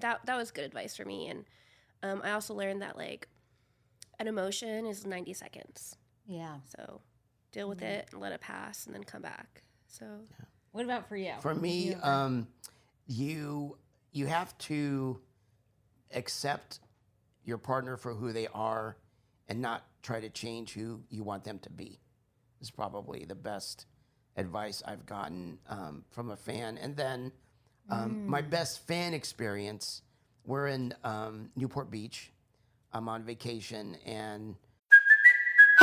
that 0.02 0.26
that 0.26 0.38
was 0.38 0.52
good 0.52 0.66
advice 0.66 0.96
for 0.96 1.06
me. 1.06 1.28
And 1.28 1.46
um, 2.04 2.22
I 2.24 2.32
also 2.32 2.54
learned 2.54 2.82
that 2.82 2.98
like 2.98 3.28
an 4.20 4.28
emotion 4.28 4.86
is 4.86 5.06
ninety 5.06 5.34
seconds, 5.34 5.98
Yeah. 6.26 6.58
so 6.66 7.02
deal 7.52 7.68
with 7.70 7.82
it 7.82 8.10
and 8.12 8.22
let 8.22 8.32
it 8.34 8.42
pass, 8.42 8.86
and 8.86 8.94
then 8.96 9.04
come 9.04 9.22
back. 9.22 9.64
So 9.88 10.06
What 10.72 10.86
about 10.86 11.08
for 11.08 11.16
you? 11.18 11.34
For 11.40 11.56
me, 11.56 11.90
you 11.90 11.96
um, 12.04 12.48
you 13.08 13.78
you 14.12 14.26
have 14.28 14.58
to 14.60 15.20
accept 16.14 16.80
your 17.44 17.58
partner 17.58 17.98
for 17.98 18.14
who 18.14 18.32
they 18.32 18.48
are, 18.48 18.98
and 19.48 19.62
not 19.62 19.86
try 20.02 20.20
to 20.20 20.30
change 20.30 20.74
who 20.74 21.02
you 21.10 21.24
want 21.24 21.44
them 21.44 21.60
to 21.60 21.70
be. 21.70 22.00
Is 22.62 22.72
probably 22.72 23.26
the 23.26 23.36
best 23.36 23.86
advice 24.38 24.84
I've 24.86 25.06
gotten 25.06 25.58
um, 25.70 26.04
from 26.12 26.32
a 26.32 26.36
fan. 26.36 26.78
And 26.78 26.96
then 26.96 27.32
um, 27.90 28.28
my 28.28 28.42
best 28.42 28.86
fan 28.88 29.14
experience. 29.14 30.02
We're 30.46 30.68
in 30.68 30.94
um, 31.04 31.50
Newport 31.56 31.92
Beach. 31.92 32.32
I'm 32.94 33.10
on 33.10 33.24
vacation, 33.24 33.98
and 34.06 34.56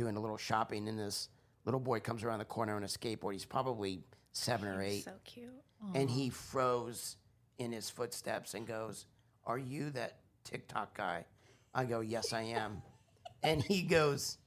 Doing 0.00 0.16
a 0.16 0.20
little 0.20 0.38
shopping, 0.38 0.88
and 0.88 0.98
this 0.98 1.28
little 1.66 1.78
boy 1.80 2.00
comes 2.00 2.24
around 2.24 2.38
the 2.38 2.44
corner 2.46 2.74
on 2.74 2.82
a 2.82 2.86
skateboard. 2.86 3.32
He's 3.34 3.44
probably 3.44 4.02
seven 4.32 4.68
or 4.68 4.82
eight, 4.82 5.04
So 5.04 5.12
cute. 5.24 5.50
and 5.94 6.08
he 6.08 6.30
froze 6.30 7.16
in 7.58 7.70
his 7.70 7.90
footsteps 7.90 8.54
and 8.54 8.66
goes, 8.66 9.04
"Are 9.44 9.58
you 9.58 9.90
that 9.90 10.20
TikTok 10.44 10.96
guy?" 10.96 11.26
I 11.74 11.84
go, 11.84 12.00
"Yes, 12.00 12.32
I 12.32 12.42
am," 12.42 12.80
and 13.42 13.62
he 13.62 13.82
goes, 13.82 14.38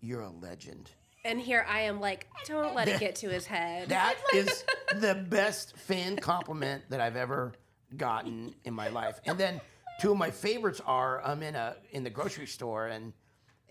"You're 0.00 0.22
a 0.22 0.30
legend." 0.30 0.90
And 1.24 1.40
here 1.40 1.64
I 1.68 1.82
am 1.82 2.00
like, 2.00 2.26
don't 2.46 2.74
let 2.74 2.88
it 2.88 2.98
get 2.98 3.14
to 3.16 3.28
his 3.28 3.46
head. 3.46 3.90
That 3.90 4.16
is 4.34 4.64
the 4.96 5.14
best 5.14 5.76
fan 5.76 6.16
compliment 6.16 6.82
that 6.90 7.00
I've 7.00 7.14
ever 7.14 7.52
gotten 7.96 8.56
in 8.64 8.74
my 8.74 8.88
life. 8.88 9.20
And 9.24 9.38
then 9.38 9.60
two 10.00 10.10
of 10.10 10.18
my 10.18 10.32
favorites 10.32 10.80
are 10.84 11.22
I'm 11.24 11.44
in 11.44 11.54
a 11.54 11.76
in 11.92 12.02
the 12.02 12.10
grocery 12.10 12.48
store 12.48 12.88
and 12.88 13.12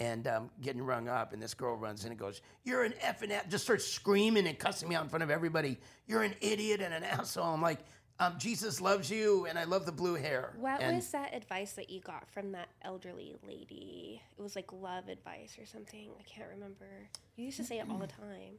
and 0.02 0.28
um, 0.28 0.50
getting 0.62 0.82
rung 0.82 1.08
up, 1.08 1.32
and 1.32 1.42
this 1.42 1.54
girl 1.54 1.76
runs 1.76 2.06
in 2.06 2.12
and 2.12 2.20
goes, 2.20 2.42
"You're 2.64 2.84
an 2.84 2.94
effing 3.04 3.30
a-" 3.30 3.48
just 3.48 3.64
starts 3.64 3.86
screaming 3.86 4.48
and 4.48 4.58
cussing 4.58 4.90
me 4.90 4.96
out 4.96 5.04
in 5.04 5.10
front 5.10 5.22
of 5.22 5.30
everybody. 5.30 5.78
You're 6.08 6.24
an 6.24 6.34
idiot 6.42 6.82
and 6.82 6.92
an 6.92 7.04
asshole. 7.04 7.54
I'm 7.54 7.62
like, 7.62 7.80
um, 8.20 8.34
Jesus 8.40 8.82
loves 8.82 9.12
you, 9.12 9.46
and 9.46 9.60
I 9.60 9.66
love 9.66 9.86
the 9.86 9.92
blue 9.92 10.16
hair. 10.16 10.54
What 10.60 10.82
and 10.82 10.96
was 10.96 11.12
that 11.12 11.36
advice 11.36 11.74
that 11.74 11.92
you 11.92 12.02
got 12.02 12.28
from 12.32 12.52
that 12.54 12.70
elderly 12.82 13.36
lady? 13.48 14.24
It 14.38 14.42
was 14.42 14.56
like 14.56 14.74
love 14.74 15.08
advice 15.08 15.58
or 15.60 15.68
something. 15.68 16.10
I 16.20 16.24
can't 16.24 16.50
remember. 16.50 16.88
You 17.36 17.46
used 17.46 17.58
to 17.58 17.64
say 17.64 17.78
it 17.78 17.86
all 17.88 18.00
the 18.00 18.08
time. 18.08 18.58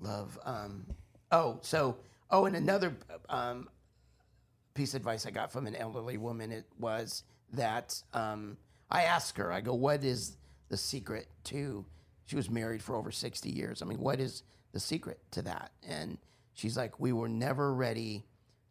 love. 0.00 0.38
Um, 0.46 0.86
oh, 1.30 1.58
so 1.60 1.98
oh, 2.30 2.46
and 2.46 2.56
another 2.56 2.96
um, 3.28 3.68
piece 4.72 4.94
of 4.94 5.00
advice 5.00 5.26
I 5.26 5.30
got 5.30 5.52
from 5.52 5.66
an 5.66 5.76
elderly 5.76 6.16
woman 6.16 6.50
it 6.52 6.64
was 6.78 7.24
that 7.52 8.02
um, 8.14 8.56
I 8.90 9.02
asked 9.02 9.36
her. 9.36 9.52
I 9.52 9.60
go, 9.60 9.74
"What 9.74 10.04
is 10.04 10.38
the 10.70 10.76
secret 10.78 11.28
to?" 11.44 11.84
She 12.26 12.36
was 12.36 12.48
married 12.48 12.82
for 12.82 12.94
over 12.96 13.10
sixty 13.10 13.50
years. 13.50 13.82
I 13.82 13.84
mean, 13.84 14.00
what 14.00 14.18
is 14.20 14.42
the 14.72 14.80
secret 14.80 15.20
to 15.32 15.42
that? 15.42 15.72
And 15.82 16.16
she's 16.54 16.76
like, 16.76 16.98
"We 16.98 17.12
were 17.12 17.28
never 17.28 17.74
ready 17.74 18.24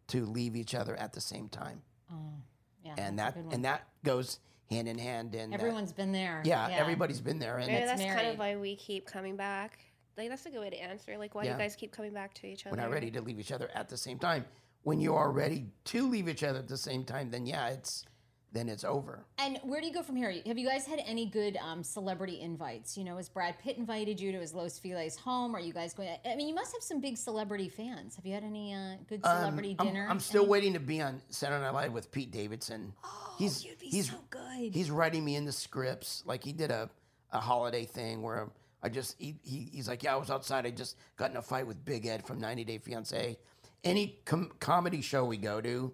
to 0.07 0.25
leave 0.25 0.55
each 0.55 0.73
other 0.73 0.95
at 0.95 1.13
the 1.13 1.21
same 1.21 1.47
time." 1.49 1.81
Mm, 2.11 2.41
yeah, 2.83 2.95
and 2.97 3.19
that 3.19 3.35
and 3.35 3.63
that 3.65 3.87
goes 4.03 4.39
hand 4.71 4.87
in 4.87 4.97
hand. 4.97 5.35
And 5.35 5.51
that- 5.51 5.59
Everyone's 5.59 5.91
been 5.93 6.11
there. 6.11 6.41
yeah, 6.45 6.67
everybody's 6.71 7.21
been 7.21 7.37
there. 7.39 7.57
And 7.57 7.67
Maybe 7.67 7.83
it's- 7.83 7.99
that's 7.99 8.15
kind 8.15 8.27
of 8.29 8.37
why 8.39 8.55
we 8.55 8.75
keep 8.75 9.05
coming 9.05 9.35
back. 9.35 9.79
Like 10.17 10.29
that's 10.29 10.45
a 10.45 10.49
good 10.49 10.59
way 10.61 10.69
to 10.69 10.77
answer. 10.81 11.17
Like 11.17 11.33
why 11.35 11.43
do 11.43 11.49
you 11.49 11.57
guys 11.57 11.75
keep 11.75 11.91
coming 11.91 12.13
back 12.13 12.33
to 12.35 12.47
each 12.47 12.65
other? 12.65 12.75
we're 12.75 12.81
not 12.83 12.91
ready 12.91 13.09
to 13.11 13.21
leave 13.21 13.39
each 13.39 13.51
other 13.51 13.69
at 13.73 13.89
the 13.89 13.97
same 13.97 14.19
time. 14.19 14.45
When 14.83 14.99
you 15.01 15.15
are 15.15 15.31
ready 15.31 15.67
to 15.85 16.07
leave 16.07 16.29
each 16.29 16.43
other 16.43 16.59
at 16.59 16.67
the 16.67 16.77
same 16.77 17.03
time, 17.03 17.29
then 17.31 17.45
yeah, 17.45 17.67
it's 17.69 18.05
then 18.51 18.67
it's 18.67 18.83
over. 18.83 19.25
And 19.37 19.59
where 19.63 19.79
do 19.79 19.87
you 19.87 19.93
go 19.93 20.01
from 20.01 20.15
here? 20.15 20.33
Have 20.47 20.57
you 20.57 20.67
guys 20.67 20.85
had 20.85 20.99
any 21.05 21.25
good 21.27 21.57
um, 21.57 21.83
celebrity 21.83 22.41
invites? 22.41 22.97
You 22.97 23.03
know, 23.03 23.17
has 23.17 23.29
Brad 23.29 23.59
Pitt 23.59 23.77
invited 23.77 24.19
you 24.19 24.31
to 24.31 24.39
his 24.39 24.53
Los 24.53 24.79
Feliz 24.79 25.15
home? 25.15 25.55
Are 25.55 25.59
you 25.59 25.71
guys 25.73 25.93
going? 25.93 26.09
I 26.25 26.35
mean, 26.35 26.47
you 26.47 26.55
must 26.55 26.73
have 26.73 26.81
some 26.81 26.99
big 26.99 27.17
celebrity 27.17 27.69
fans. 27.69 28.15
Have 28.15 28.25
you 28.25 28.33
had 28.33 28.43
any 28.43 28.73
uh, 28.73 28.95
good 29.07 29.21
Um, 29.23 29.37
celebrity 29.37 29.75
I'm- 29.79 29.95
I'm, 30.09 30.19
still 30.19 30.41
Any- 30.43 30.49
waiting 30.51 30.73
to 30.73 30.79
be 30.79 31.01
on 31.01 31.21
Saturday 31.29 31.61
Night 31.63 31.73
Live 31.73 31.93
with 31.93 32.11
Pete 32.11 32.31
Davidson. 32.31 32.93
Oh, 33.03 33.35
he's 33.37 33.63
you'd 33.63 33.79
be 33.79 33.87
he's 33.87 34.09
so 34.09 34.17
good. 34.29 34.73
He's 34.73 34.89
writing 34.89 35.23
me 35.23 35.35
in 35.35 35.45
the 35.45 35.51
scripts. 35.51 36.23
Like 36.25 36.43
he 36.43 36.51
did 36.51 36.71
a, 36.71 36.89
a 37.31 37.39
holiday 37.39 37.85
thing 37.85 38.21
where 38.23 38.49
I 38.81 38.89
just 38.89 39.15
he, 39.19 39.35
he 39.43 39.69
he's 39.71 39.87
like, 39.87 40.01
yeah, 40.03 40.13
I 40.13 40.17
was 40.17 40.29
outside. 40.31 40.65
I 40.65 40.71
just 40.71 40.95
got 41.17 41.29
in 41.31 41.37
a 41.37 41.41
fight 41.41 41.67
with 41.67 41.83
Big 41.85 42.07
Ed 42.07 42.25
from 42.25 42.39
90 42.39 42.63
Day 42.63 42.77
Fiance. 42.79 43.37
Any 43.83 44.19
com- 44.25 44.51
comedy 44.59 45.01
show 45.01 45.23
we 45.23 45.37
go 45.37 45.61
to, 45.61 45.93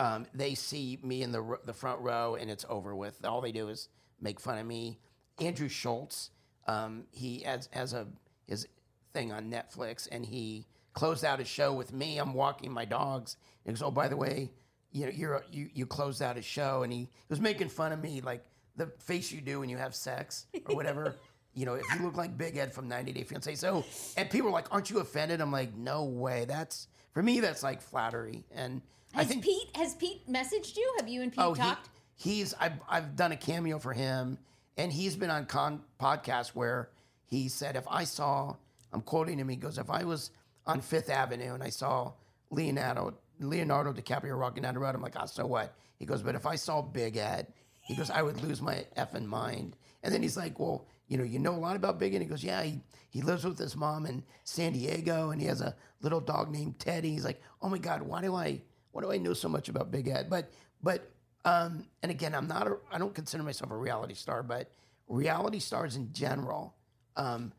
um, 0.00 0.26
they 0.32 0.54
see 0.54 0.98
me 1.02 1.22
in 1.22 1.30
the 1.30 1.58
the 1.66 1.74
front 1.74 2.00
row 2.00 2.34
and 2.34 2.50
it's 2.50 2.64
over 2.68 2.96
with. 2.96 3.22
All 3.24 3.42
they 3.42 3.52
do 3.52 3.68
is 3.68 3.88
make 4.20 4.40
fun 4.40 4.58
of 4.58 4.66
me. 4.66 4.98
Andrew 5.38 5.68
Schulz, 5.68 6.30
um, 6.66 7.04
he 7.10 7.40
has 7.40 7.68
has 7.72 7.92
a 7.92 8.06
his 8.46 8.66
thing 9.12 9.30
on 9.30 9.50
Netflix 9.50 10.08
and 10.10 10.24
he 10.24 10.66
closed 10.94 11.22
out 11.22 11.38
his 11.38 11.48
show 11.48 11.74
with 11.74 11.92
me. 11.92 12.16
I'm 12.18 12.32
walking 12.32 12.72
my 12.72 12.86
dogs. 12.86 13.36
And 13.64 13.76
he 13.76 13.78
goes, 13.78 13.86
oh, 13.86 13.90
by 13.90 14.08
the 14.08 14.16
way, 14.16 14.50
you 14.90 15.04
know, 15.04 15.12
you're 15.14 15.44
you 15.52 15.68
you 15.74 15.84
closed 15.84 16.22
out 16.22 16.36
his 16.36 16.46
show 16.46 16.82
and 16.82 16.90
he, 16.90 17.00
he 17.00 17.08
was 17.28 17.40
making 17.40 17.68
fun 17.68 17.92
of 17.92 18.02
me 18.02 18.22
like 18.22 18.42
the 18.76 18.86
face 19.00 19.30
you 19.30 19.42
do 19.42 19.60
when 19.60 19.68
you 19.68 19.76
have 19.76 19.94
sex 19.94 20.46
or 20.66 20.76
whatever. 20.76 21.16
you 21.54 21.66
know, 21.66 21.74
if 21.74 21.84
you 21.94 22.06
look 22.06 22.16
like 22.16 22.38
Big 22.38 22.56
Ed 22.56 22.72
from 22.72 22.88
90 22.88 23.12
Day 23.12 23.24
Fiance. 23.24 23.56
So, 23.56 23.84
and 24.16 24.30
people 24.30 24.48
are 24.48 24.52
like, 24.52 24.72
aren't 24.72 24.88
you 24.88 25.00
offended? 25.00 25.42
I'm 25.42 25.52
like, 25.52 25.76
no 25.76 26.04
way. 26.04 26.46
That's 26.46 26.88
for 27.12 27.22
me. 27.22 27.40
That's 27.40 27.62
like 27.62 27.82
flattery. 27.82 28.44
And 28.54 28.80
Has 29.14 29.26
think 29.28 29.44
Pete 29.44 29.76
has 29.76 29.94
Pete 29.94 30.28
messaged 30.28 30.76
you? 30.76 30.94
Have 30.98 31.08
you 31.08 31.22
and 31.22 31.32
Pete 31.32 31.40
Oh, 31.42 31.54
he, 31.54 31.60
talked? 31.62 31.88
he's 32.16 32.54
I've 32.60 32.80
I've 32.88 33.16
done 33.16 33.32
a 33.32 33.36
cameo 33.36 33.78
for 33.78 33.92
him, 33.92 34.38
and 34.76 34.92
he's 34.92 35.16
been 35.16 35.30
on 35.30 35.46
con 35.46 35.82
podcasts 36.00 36.48
where 36.48 36.90
he 37.26 37.48
said 37.48 37.76
if 37.76 37.86
I 37.88 38.04
saw 38.04 38.54
I'm 38.92 39.00
quoting 39.02 39.38
him, 39.38 39.48
he 39.48 39.56
goes 39.56 39.78
if 39.78 39.90
I 39.90 40.04
was 40.04 40.30
on 40.66 40.80
Fifth 40.80 41.10
Avenue 41.10 41.54
and 41.54 41.62
I 41.62 41.70
saw 41.70 42.12
Leonardo 42.50 43.14
Leonardo 43.40 43.92
DiCaprio 43.92 44.38
rocking 44.38 44.62
down 44.62 44.74
the 44.74 44.80
road, 44.80 44.94
I'm 44.94 45.02
like, 45.02 45.16
ah, 45.16 45.24
so 45.24 45.46
what? 45.46 45.74
He 45.98 46.04
goes, 46.04 46.22
but 46.22 46.34
if 46.34 46.46
I 46.46 46.56
saw 46.56 46.82
Big 46.82 47.16
Ed, 47.16 47.46
he 47.80 47.94
goes, 47.94 48.10
I 48.10 48.22
would 48.22 48.40
lose 48.42 48.60
my 48.60 48.84
effing 48.96 49.26
mind. 49.26 49.76
And 50.02 50.12
then 50.12 50.22
he's 50.22 50.36
like, 50.36 50.58
well, 50.58 50.86
you 51.08 51.16
know, 51.18 51.24
you 51.24 51.38
know 51.38 51.54
a 51.54 51.56
lot 51.56 51.76
about 51.76 51.98
Big 51.98 52.14
Ed. 52.14 52.20
He 52.20 52.26
goes, 52.26 52.44
yeah, 52.44 52.62
he, 52.62 52.80
he 53.08 53.22
lives 53.22 53.44
with 53.44 53.58
his 53.58 53.76
mom 53.76 54.06
in 54.06 54.22
San 54.44 54.72
Diego, 54.72 55.30
and 55.30 55.40
he 55.40 55.46
has 55.46 55.60
a 55.60 55.74
little 56.02 56.20
dog 56.20 56.50
named 56.50 56.78
Teddy. 56.78 57.10
He's 57.10 57.24
like, 57.24 57.40
oh 57.62 57.68
my 57.68 57.78
God, 57.78 58.02
why 58.02 58.20
do 58.22 58.34
I 58.34 58.60
why 58.92 59.02
do 59.02 59.12
I 59.12 59.18
know 59.18 59.34
so 59.34 59.48
much 59.48 59.68
about 59.68 59.90
Big 59.90 60.08
Ed? 60.08 60.28
But 60.28 60.50
but 60.82 61.10
um, 61.44 61.86
and 62.02 62.10
again, 62.10 62.34
I'm 62.34 62.46
not 62.46 62.66
a 62.66 62.76
I 62.92 62.98
don't 62.98 63.14
consider 63.14 63.42
myself 63.42 63.70
a 63.70 63.76
reality 63.76 64.14
star, 64.14 64.42
but 64.42 64.70
reality 65.08 65.58
stars 65.58 65.96
in 65.96 66.12
general, 66.12 66.74
um, 67.16 67.52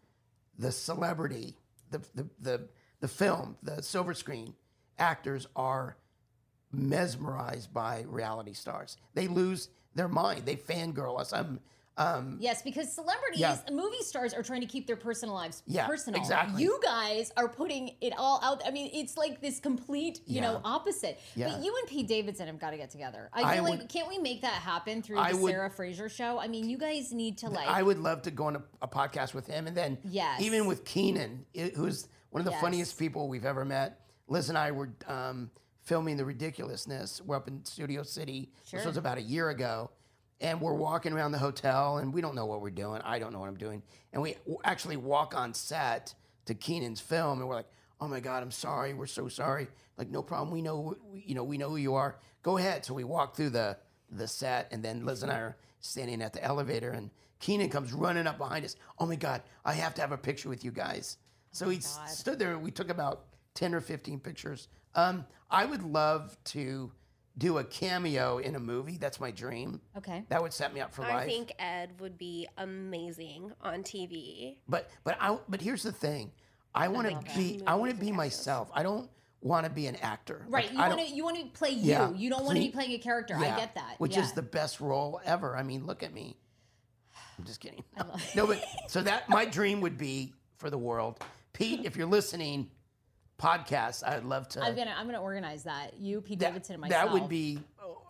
the 0.58 0.72
celebrity, 0.72 1.58
the, 1.89 2.00
the 2.15 2.28
the 2.39 2.62
the 3.00 3.08
film, 3.08 3.58
the 3.63 3.82
silver 3.82 4.13
screen 4.13 4.54
actors 4.98 5.48
are 5.56 5.98
mesmerized 6.72 7.74
by 7.74 8.06
reality 8.08 8.54
stars. 8.54 8.98
They 9.13 9.28
lose 9.28 9.70
their 9.96 10.08
mind. 10.08 10.46
They 10.46 10.56
fangirl 10.56 11.20
us. 11.20 11.34
I'm 11.34 11.60
um, 12.02 12.38
Yes, 12.40 12.62
because 12.62 12.92
celebrities, 12.92 13.40
Yeah. 13.42 13.58
movie 13.72 14.02
stars 14.02 14.34
are 14.34 14.44
trying 14.44 14.62
to 14.62 14.68
keep 14.68 14.88
their 14.88 14.96
personal 14.96 15.36
lives 15.36 15.64
Yeah, 15.68 15.88
personal. 15.88 16.20
exactly. 16.20 16.62
You 16.64 16.80
guys 16.84 17.32
are 17.38 17.48
putting 17.48 17.96
it 18.02 18.14
all 18.18 18.40
out. 18.44 18.62
I 18.66 18.72
mean, 18.72 18.90
it's 18.94 19.18
like 19.18 19.42
this 19.42 19.60
complete, 19.60 20.22
you 20.26 20.42
know, 20.42 20.62
opposite. 20.64 21.20
Yeah. 21.36 21.50
But 21.50 21.64
you 21.64 21.76
and 21.80 21.88
Pete 21.88 22.08
Davidson 22.08 22.48
have 22.48 22.60
got 22.60 22.72
to 22.72 22.78
get 22.78 22.90
together. 22.90 23.30
I 23.34 23.44
I 23.44 23.56
feel 23.56 23.64
like 23.64 23.80
would- 23.80 23.90
can't 23.90 24.08
we 24.10 24.18
make 24.18 24.42
that 24.42 24.54
happen 24.54 25.02
through 25.02 25.20
I 25.20 25.32
the 25.34 25.38
would- 25.38 25.52
Sarah 25.52 25.70
Fraser 25.70 26.10
show? 26.10 26.40
I 26.40 26.48
mean, 26.48 26.70
you 26.70 26.78
guys 26.78 27.12
need 27.14 27.38
to 27.40 27.50
like 27.50 27.68
I 27.68 27.82
would 27.84 28.00
love 28.00 28.22
to 28.24 28.32
go 28.32 28.46
on 28.46 28.56
a, 28.56 28.64
a 28.82 28.88
podcast 28.88 29.34
with 29.34 29.48
him, 29.48 29.68
and 29.68 29.76
then 29.78 29.98
Yes. 30.04 30.42
even 30.42 30.66
with 30.66 30.86
Kenan, 30.86 31.46
who's 31.76 32.08
one 32.32 32.40
of 32.42 32.46
the 32.46 32.52
Yes. 32.52 32.62
funniest 32.62 32.98
people 32.98 33.28
we've 33.28 33.46
ever 33.46 33.66
met. 33.66 34.00
Liz 34.28 34.50
and 34.50 34.58
I 34.58 34.72
were 34.72 34.90
um, 35.08 35.52
filming 35.82 36.16
the 36.18 36.24
ridiculousness. 36.26 37.22
We're 37.22 37.36
up 37.36 37.48
in 37.48 37.66
Studio 37.66 38.04
City. 38.04 38.52
This 38.72 38.86
was 38.86 38.98
about 38.98 39.18
a 39.18 39.22
year 39.22 39.50
ago, 39.50 39.92
and 40.42 40.60
we're 40.60 40.74
walking 40.74 41.14
around 41.14 41.32
the 41.32 41.38
hotel, 41.38 41.98
and 41.98 42.14
we 42.14 42.20
don't 42.22 42.36
know 42.36 42.46
what 42.46 42.62
we're 42.62 42.70
doing. 42.72 43.02
I 43.04 43.20
don't 43.20 43.32
know 43.32 43.40
what 43.40 43.48
I'm 43.48 43.58
doing, 43.58 43.82
and 44.12 44.22
we 44.22 44.36
actually 44.64 44.98
walk 44.98 45.36
on 45.36 45.54
set 45.54 46.14
to 46.46 46.54
Kenan's 46.56 47.00
film, 47.00 47.40
and 47.40 47.48
we're 47.48 47.56
like, 47.56 47.70
"Oh 48.02 48.08
my 48.08 48.20
God, 48.20 48.44
I'm 48.44 48.52
sorry. 48.52 48.94
We're 48.94 49.06
so 49.06 49.28
sorry. 49.28 49.68
Like, 49.98 50.10
no 50.10 50.22
problem. 50.24 50.52
We 50.52 50.62
know, 50.62 50.96
we, 51.12 51.24
you 51.28 51.36
know, 51.36 51.44
we 51.44 51.58
know 51.58 51.70
who 51.70 51.78
you 51.78 51.96
are. 51.96 52.18
Go 52.44 52.58
ahead." 52.58 52.84
So 52.86 52.94
we 52.94 53.04
walk 53.04 53.36
through 53.36 53.52
the 53.52 53.78
the 54.10 54.28
set, 54.28 54.68
and 54.72 54.84
then 54.84 55.06
Liz 55.06 55.24
and 55.24 55.32
I 55.32 55.38
are 55.40 55.58
standing 55.80 56.22
at 56.22 56.34
the 56.34 56.44
elevator, 56.44 56.90
and 56.90 57.10
Kenan 57.40 57.70
comes 57.70 57.94
running 57.94 58.28
up 58.28 58.38
behind 58.38 58.66
us. 58.66 58.76
Oh 59.00 59.06
my 59.06 59.16
God, 59.16 59.42
I 59.64 59.74
have 59.74 59.94
to 59.96 60.02
have 60.02 60.12
a 60.12 60.18
picture 60.18 60.50
with 60.50 60.66
you 60.66 60.72
guys. 60.72 61.18
So 61.52 61.70
he 61.70 61.78
s- 61.78 62.00
stood 62.08 62.38
there. 62.40 62.52
And 62.54 62.62
we 62.62 62.72
took 62.72 62.90
about 62.90 63.26
10 63.56 63.74
or 63.74 63.82
15 63.82 64.20
pictures. 64.20 64.68
Um, 64.96 65.26
I 65.50 65.66
would 65.66 65.82
love 65.84 66.38
to 66.46 66.92
do 67.38 67.58
a 67.60 67.63
cameo 67.63 68.38
in 68.39 68.56
a 68.56 68.60
movie. 68.60 68.98
That's 68.98 69.20
my 69.20 69.32
dream. 69.32 69.82
Okay. 69.98 70.24
That 70.30 70.41
would 70.41 70.54
set 70.54 70.74
me 70.74 70.82
up 70.82 70.94
for 70.94 71.02
life. 71.04 71.12
I 71.12 71.15
life. 71.15 71.28
think 71.28 71.54
Ed 71.60 71.91
would 72.00 72.17
be 72.17 72.48
amazing 72.58 73.52
on 73.62 73.84
TV. 73.84 74.58
But 74.67 74.89
but 75.04 75.17
I 75.20 75.38
but 75.50 75.62
here's 75.62 75.84
the 75.84 75.91
thing. 75.91 76.32
I 76.76 76.88
want 76.88 77.10
to 77.10 77.36
be 77.36 77.62
I 77.65 77.76
want 77.76 77.91
to 77.91 77.98
be 77.98 78.12
myself. 78.12 78.70
I 78.74 78.84
don't 78.84 79.10
want 79.41 79.65
to 79.65 79.72
be 79.72 79.88
an 79.88 79.96
actor. 79.98 80.46
Right. 80.48 80.65
Like, 80.65 80.74
You 80.74 80.80
I 80.80 80.88
want 80.88 81.00
don't- 81.00 81.10
to 81.10 81.15
you 81.15 81.24
want 81.24 81.38
to 81.38 81.46
play 81.58 81.70
you. 81.72 81.91
Yeah. 81.91 82.12
You 82.13 82.30
don't 82.30 82.44
want 82.46 82.58
to 82.58 82.62
be 82.63 82.70
Ple- 82.70 82.80
playing 82.82 82.94
a 82.94 82.98
character. 83.00 83.38
Yeah, 83.39 83.56
I 83.56 83.60
get 83.60 83.76
that. 83.76 83.96
Which 83.98 84.15
yeah. 84.17 84.24
is 84.24 84.34
the 84.34 84.41
best 84.44 84.80
role 84.82 85.20
ever. 85.26 85.56
I 85.56 85.63
mean, 85.63 85.86
look 85.86 86.04
at 86.04 86.13
me. 86.13 86.38
I'm 87.39 87.46
just 87.46 87.60
kidding. 87.60 87.84
no, 88.36 88.46
but 88.46 88.63
so 88.88 89.02
that 89.02 89.28
my 89.30 89.46
dream 89.46 89.82
would 89.82 89.98
be 89.98 90.34
for 90.58 90.70
the 90.70 90.78
world. 90.78 91.20
Pete, 91.54 91.86
if 91.86 91.96
you're 91.96 92.06
listening, 92.08 92.70
podcast, 93.42 94.08
I'd 94.08 94.24
love 94.24 94.48
to. 94.50 94.62
I'm 94.64 94.76
gonna 94.76 94.94
I'm 94.96 95.06
gonna 95.06 95.22
organize 95.22 95.64
that. 95.64 95.98
You, 95.98 96.22
Pete 96.22 96.40
Davidson, 96.40 96.76
and 96.76 96.82
myself. 96.82 97.06
that 97.06 97.14
would 97.14 97.28
be 97.30 97.60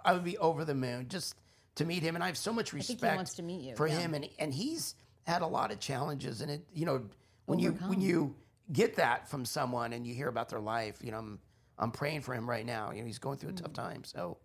I 0.04 0.14
would 0.14 0.24
be 0.24 0.38
over 0.38 0.66
the 0.66 0.76
moon 0.76 1.08
just 1.08 1.36
to 1.76 1.86
meet 1.86 2.04
him, 2.04 2.16
and 2.16 2.24
I 2.24 2.28
have 2.28 2.38
so 2.38 2.52
much 2.52 2.74
respect 2.74 3.16
wants 3.16 3.36
to 3.36 3.44
meet 3.44 3.62
you, 3.62 3.76
for 3.76 3.88
yeah. 3.88 4.00
him, 4.00 4.14
and 4.14 4.28
and 4.40 4.54
he's 4.54 4.96
had 5.24 5.42
a 5.42 5.48
lot 5.48 5.72
of 5.72 5.80
challenges, 5.80 6.42
and 6.42 6.52
it 6.52 6.62
you 6.74 6.86
know 6.86 7.04
when 7.46 7.60
you 7.60 7.72
when 7.88 8.02
you 8.02 8.36
get 8.72 8.96
that 8.96 9.30
from 9.30 9.46
someone 9.46 9.94
and 9.94 10.06
you 10.06 10.14
hear 10.14 10.28
about 10.28 10.50
their 10.50 10.60
life, 10.60 10.98
you 11.02 11.12
know 11.12 11.20
I'm 11.20 11.40
I'm 11.78 11.92
praying 11.92 12.22
for 12.22 12.34
him 12.34 12.50
right 12.50 12.66
now. 12.66 12.92
You 12.92 13.02
know 13.02 13.08
he's 13.08 13.20
going 13.20 13.38
through 13.38 13.52
a 13.52 13.54
tough 13.54 13.72
Mm-hmm. 13.72 13.90
time, 13.90 14.04
so 14.04 14.38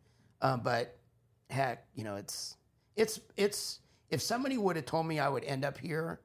um, 0.42 0.60
but 0.62 0.96
heck, 1.50 1.86
you 1.94 2.04
know 2.04 2.16
it's 2.16 2.56
it's 2.94 3.20
it's 3.36 3.80
if 4.10 4.22
somebody 4.22 4.56
would 4.56 4.76
have 4.76 4.86
told 4.86 5.06
me 5.06 5.18
I 5.18 5.28
would 5.28 5.44
end 5.44 5.64
up 5.64 5.78
here, 5.78 6.20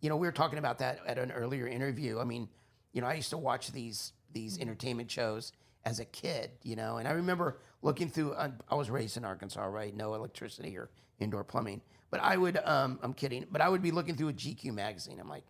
you 0.00 0.08
know 0.08 0.16
we 0.16 0.26
were 0.26 0.32
talking 0.32 0.58
about 0.58 0.78
that 0.78 1.00
at 1.06 1.18
an 1.18 1.32
earlier 1.32 1.66
interview. 1.66 2.18
I 2.18 2.24
mean, 2.24 2.48
you 2.92 3.00
know 3.00 3.06
I 3.06 3.14
used 3.14 3.30
to 3.30 3.38
watch 3.38 3.72
these 3.72 4.12
these 4.32 4.54
Mm-hmm. 4.54 4.62
entertainment 4.62 5.10
shows 5.10 5.52
as 5.84 5.98
a 5.98 6.04
kid, 6.04 6.50
you 6.62 6.76
know, 6.76 6.98
and 6.98 7.08
I 7.08 7.12
remember 7.12 7.58
looking 7.82 8.08
through. 8.08 8.34
I 8.34 8.50
I 8.70 8.74
was 8.74 8.88
raised 8.90 9.16
in 9.16 9.24
Arkansas, 9.24 9.64
right? 9.64 9.94
No 9.94 10.14
electricity 10.14 10.76
or 10.76 10.90
indoor 11.18 11.44
plumbing, 11.44 11.82
but 12.10 12.20
I 12.20 12.36
would. 12.36 12.58
Um, 12.64 12.98
I'm 13.02 13.12
kidding, 13.14 13.46
but 13.50 13.60
I 13.60 13.68
would 13.68 13.82
be 13.82 13.90
looking 13.90 14.14
through 14.16 14.28
a 14.28 14.32
GQ 14.32 14.72
magazine. 14.74 15.18
I'm 15.20 15.28
like, 15.28 15.44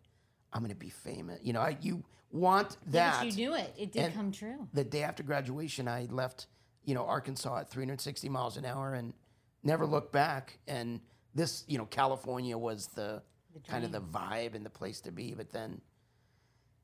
I'm 0.52 0.62
gonna 0.62 0.74
be 0.74 0.88
famous, 0.90 1.38
you 1.42 1.52
know. 1.52 1.60
I 1.60 1.76
you 1.80 2.02
want 2.30 2.76
that? 2.92 3.20
but 3.20 3.26
you 3.26 3.32
knew 3.34 3.54
it. 3.54 3.74
It 3.78 3.92
did 3.92 4.04
And 4.06 4.14
come 4.14 4.32
true. 4.32 4.66
The 4.72 4.84
day 4.84 5.02
after 5.02 5.22
graduation, 5.22 5.86
I 5.86 6.06
left, 6.10 6.46
you 6.84 6.94
know, 6.94 7.04
Arkansas 7.06 7.58
at 7.60 7.68
360 7.70 8.28
miles 8.30 8.56
an 8.56 8.64
hour 8.64 8.94
and 8.94 9.12
never 9.62 9.84
looked 9.86 10.12
back. 10.12 10.58
And 10.66 11.00
this, 11.34 11.62
you 11.68 11.76
know, 11.76 11.84
California 11.84 12.56
was 12.56 12.86
the, 12.94 13.22
kind 13.68 13.84
of 13.84 13.92
the 13.92 14.00
vibe 14.00 14.54
and 14.54 14.64
the 14.64 14.70
place 14.70 15.02
to 15.02 15.12
be. 15.12 15.34
But 15.34 15.50
then 15.50 15.82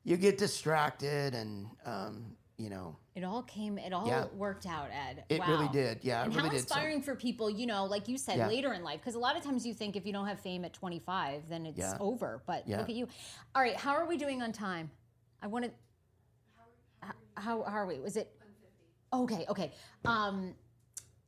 you 0.08 0.16
get 0.16 0.38
distracted 0.38 1.34
and, 1.34 1.68
um, 1.84 2.34
you 2.56 2.70
know, 2.70 2.96
It 3.14 3.24
all 3.24 3.42
came. 3.42 3.78
It 3.78 3.92
all 3.92 4.06
Yeah. 4.06 4.24
worked 4.26 4.64
out, 4.64 4.90
Ed. 4.90 5.24
It 5.28 5.40
wow. 5.40 5.48
really 5.48 5.68
did. 5.68 6.02
Yeah, 6.02 6.20
it 6.22 6.26
and 6.26 6.34
really 6.36 6.48
how 6.48 6.54
did. 6.54 6.68
So- 6.68 6.74
inspiring 6.76 7.02
for 7.02 7.14
people, 7.14 7.50
you 7.50 7.66
know, 7.66 7.84
like 7.84 8.08
you 8.08 8.16
said, 8.16 8.38
Yeah. 8.38 8.46
later 8.48 8.72
in 8.72 8.82
life, 8.82 9.00
because 9.00 9.16
a 9.16 9.18
lot 9.18 9.36
of 9.36 9.42
times 9.42 9.66
you 9.66 9.74
think 9.74 9.96
if 9.96 10.06
you 10.06 10.12
don't 10.12 10.26
have 10.26 10.40
fame 10.40 10.64
at 10.64 10.72
25, 10.72 11.48
then 11.48 11.66
it's 11.66 11.78
Yeah. 11.78 11.98
over. 12.00 12.42
But 12.46 12.66
Yeah. 12.66 12.78
look 12.78 12.88
at 12.88 12.94
you. 12.94 13.06
All 13.54 13.60
right, 13.62 13.76
how 13.76 13.92
are 13.92 14.06
we 14.06 14.16
doing 14.16 14.40
on 14.40 14.52
time? 14.52 14.90
I 15.42 15.46
want 15.48 15.66
to. 15.66 15.72
How, 17.02 17.14
how 17.36 17.62
are 17.64 17.86
we? 17.86 17.98
Was 18.00 18.16
it? 18.16 18.34
Okay, 19.12 19.44
okay. 19.48 19.72
Um, 20.04 20.54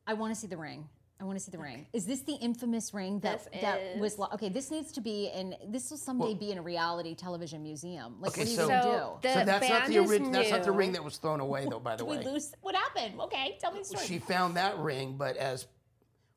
I 0.07 0.15
want 0.15 0.33
to 0.35 0.41
see 0.41 0.47
the 0.47 0.57
ring. 0.57 0.89
I 1.21 1.25
want 1.25 1.39
to 1.39 1.45
see 1.45 1.51
the 1.51 1.59
ring. 1.59 1.87
Is 1.93 2.07
this 2.07 2.21
the 2.23 2.33
infamous 2.35 2.95
ring 2.95 3.21
that 3.21 3.45
This 3.53 3.61
that 3.63 3.99
was? 3.99 4.13
is. 4.15 4.19
lo- 4.19 4.29
Okay, 4.33 4.49
this 4.49 4.71
needs 4.71 4.91
to 4.93 5.01
be 5.03 5.27
in. 5.35 5.55
This 5.69 5.91
will 5.91 5.99
someday 5.99 6.33
be 6.35 6.51
in 6.51 6.57
a 6.59 6.63
reality 6.63 7.15
television 7.15 7.63
museum. 7.63 8.17
Like, 8.21 8.31
Okay, 8.33 8.41
what 8.43 8.49
are 8.49 8.51
you 8.51 8.57
so- 8.57 8.69
gonna 8.69 8.83
So 8.83 9.19
do? 9.23 9.29
the 9.29 9.35
so 9.35 9.45
that's 9.45 9.69
not 9.69 9.81
band 9.81 9.93
the 9.93 10.03
is 10.03 10.11
original. 10.11 10.33
That's 10.33 10.51
not 10.51 10.63
the 10.63 10.71
new. 10.71 10.77
ring 10.79 10.93
that 10.93 11.05
was 11.05 11.17
thrown 11.19 11.41
away, 11.41 11.67
though. 11.69 11.79
By 11.79 11.97
the 11.97 12.05
Did 12.05 12.11
we 12.25 12.25
lose? 12.33 12.55
What 12.63 12.75
happened? 12.75 13.21
Okay, 13.21 13.59
tell 13.61 13.73
me 13.73 13.81
the 13.81 13.85
story. 13.85 14.07
she 14.07 14.19
found 14.19 14.57
that 14.57 14.79
ring, 14.79 15.17
but 15.19 15.37
as 15.37 15.67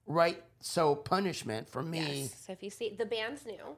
right, 0.05 0.43
so 0.59 0.95
punishment 0.95 1.69
for 1.69 1.81
me. 1.81 2.23
Yes. 2.23 2.43
So 2.45 2.51
if 2.51 2.61
you 2.61 2.69
see 2.69 2.95
the 2.97 3.05
band's 3.05 3.45
new. 3.45 3.77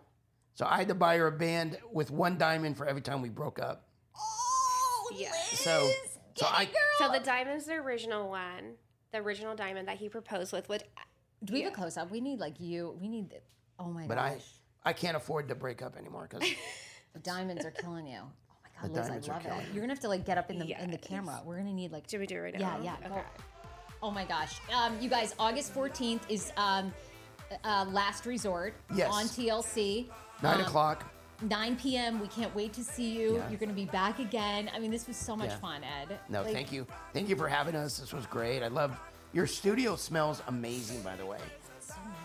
So 0.55 0.65
I 0.65 0.77
had 0.77 0.87
to 0.87 0.95
buy 0.95 1.17
her 1.17 1.27
a 1.27 1.31
band 1.31 1.77
with 1.91 2.09
one 2.09 2.37
diamond 2.39 2.77
for 2.77 2.87
every 2.87 3.01
time 3.01 3.21
we 3.21 3.29
broke 3.29 3.59
up. 3.59 3.87
Oh, 4.17 5.11
Yeah. 5.13 5.31
So, 5.53 5.87
so 6.35 6.45
I 6.47 6.67
So 6.97 7.11
the 7.11 7.19
diamond's 7.19 7.65
the 7.65 7.73
original 7.75 8.29
one, 8.29 8.73
the 9.15 9.21
original 9.21 9.55
diamond 9.55 9.87
that 9.87 9.97
he 9.97 10.09
proposed 10.09 10.51
with. 10.53 10.67
Which 10.69 10.81
Do 11.43 11.53
we 11.53 11.61
have 11.63 11.73
a 11.73 11.75
close 11.75 11.97
up? 11.97 12.11
We 12.11 12.21
need 12.21 12.39
like 12.39 12.59
you. 12.59 12.95
We 13.01 13.07
need. 13.07 13.29
The, 13.29 13.37
oh 13.79 13.87
my 13.89 14.07
But 14.07 14.15
gosh, 14.15 14.41
I, 14.83 14.89
I 14.89 14.93
can't 14.93 15.17
afford 15.17 15.47
to 15.49 15.55
break 15.55 15.81
up 15.81 15.97
anymore 15.97 16.27
because 16.29 16.47
the 17.13 17.19
diamonds 17.19 17.65
are 17.65 17.71
killing 17.71 18.07
you. 18.07 18.19
Oh 18.21 18.55
my 18.63 18.69
god, 18.81 18.93
The 18.93 18.99
Liz, 18.99 19.07
diamonds 19.07 19.29
I 19.29 19.31
are 19.31 19.33
love 19.35 19.43
killing 19.43 19.59
it. 19.61 19.67
me. 19.69 19.73
You're 19.73 19.81
gonna 19.83 19.93
have 19.93 19.99
to 20.01 20.09
like 20.09 20.25
get 20.25 20.37
up 20.37 20.49
in 20.51 20.59
the 20.59 20.81
in 20.81 20.91
the 20.91 20.97
Yes. 20.97 21.07
camera. 21.07 21.41
We're 21.45 21.57
gonna 21.57 21.73
need 21.73 21.91
like. 21.91 22.07
do 22.07 22.19
we 22.19 22.27
do 22.27 22.35
it 22.35 22.39
right 22.39 22.59
Yeah, 22.59 22.77
now? 22.77 22.83
yeah. 22.83 22.95
Go. 23.09 23.15
Okay. 23.15 23.23
Oh 24.03 24.11
my 24.11 24.25
gosh, 24.25 24.59
um, 24.75 24.97
you 25.01 25.09
guys! 25.09 25.33
August 25.39 25.73
14th 25.73 26.21
is 26.29 26.51
um, 26.57 26.93
uh, 27.63 27.85
Last 27.89 28.25
Resort 28.25 28.75
Yes. 28.93 29.11
on 29.11 29.23
TLC. 29.25 30.07
nine 30.43 30.59
Um, 30.59 30.65
o'clock. 30.65 31.09
9 31.41 31.75
p.m. 31.77 32.19
We 32.19 32.27
can't 32.27 32.53
wait 32.55 32.73
to 32.73 32.83
see 32.83 33.11
you. 33.17 33.35
Yeah. 33.37 33.49
You're 33.49 33.59
going 33.59 33.69
to 33.69 33.75
be 33.75 33.85
back 33.85 34.19
again. 34.19 34.69
I 34.73 34.79
mean, 34.79 34.91
this 34.91 35.07
was 35.07 35.17
so 35.17 35.35
much 35.35 35.49
Yeah. 35.49 35.57
fun, 35.57 35.81
Ed. 35.83 36.19
No, 36.29 36.41
Like, 36.43 36.53
thank 36.53 36.71
you, 36.71 36.87
thank 37.13 37.29
you 37.29 37.35
for 37.35 37.47
having 37.47 37.75
us. 37.75 37.97
This 37.99 38.13
was 38.13 38.25
great. 38.25 38.63
I 38.63 38.67
love 38.67 38.97
your 39.33 39.47
studio. 39.47 39.95
Smells 39.95 40.41
amazing, 40.47 41.01
by 41.01 41.15
the 41.15 41.25
way. 41.25 41.39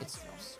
It 0.01 0.11
smells 0.11 0.59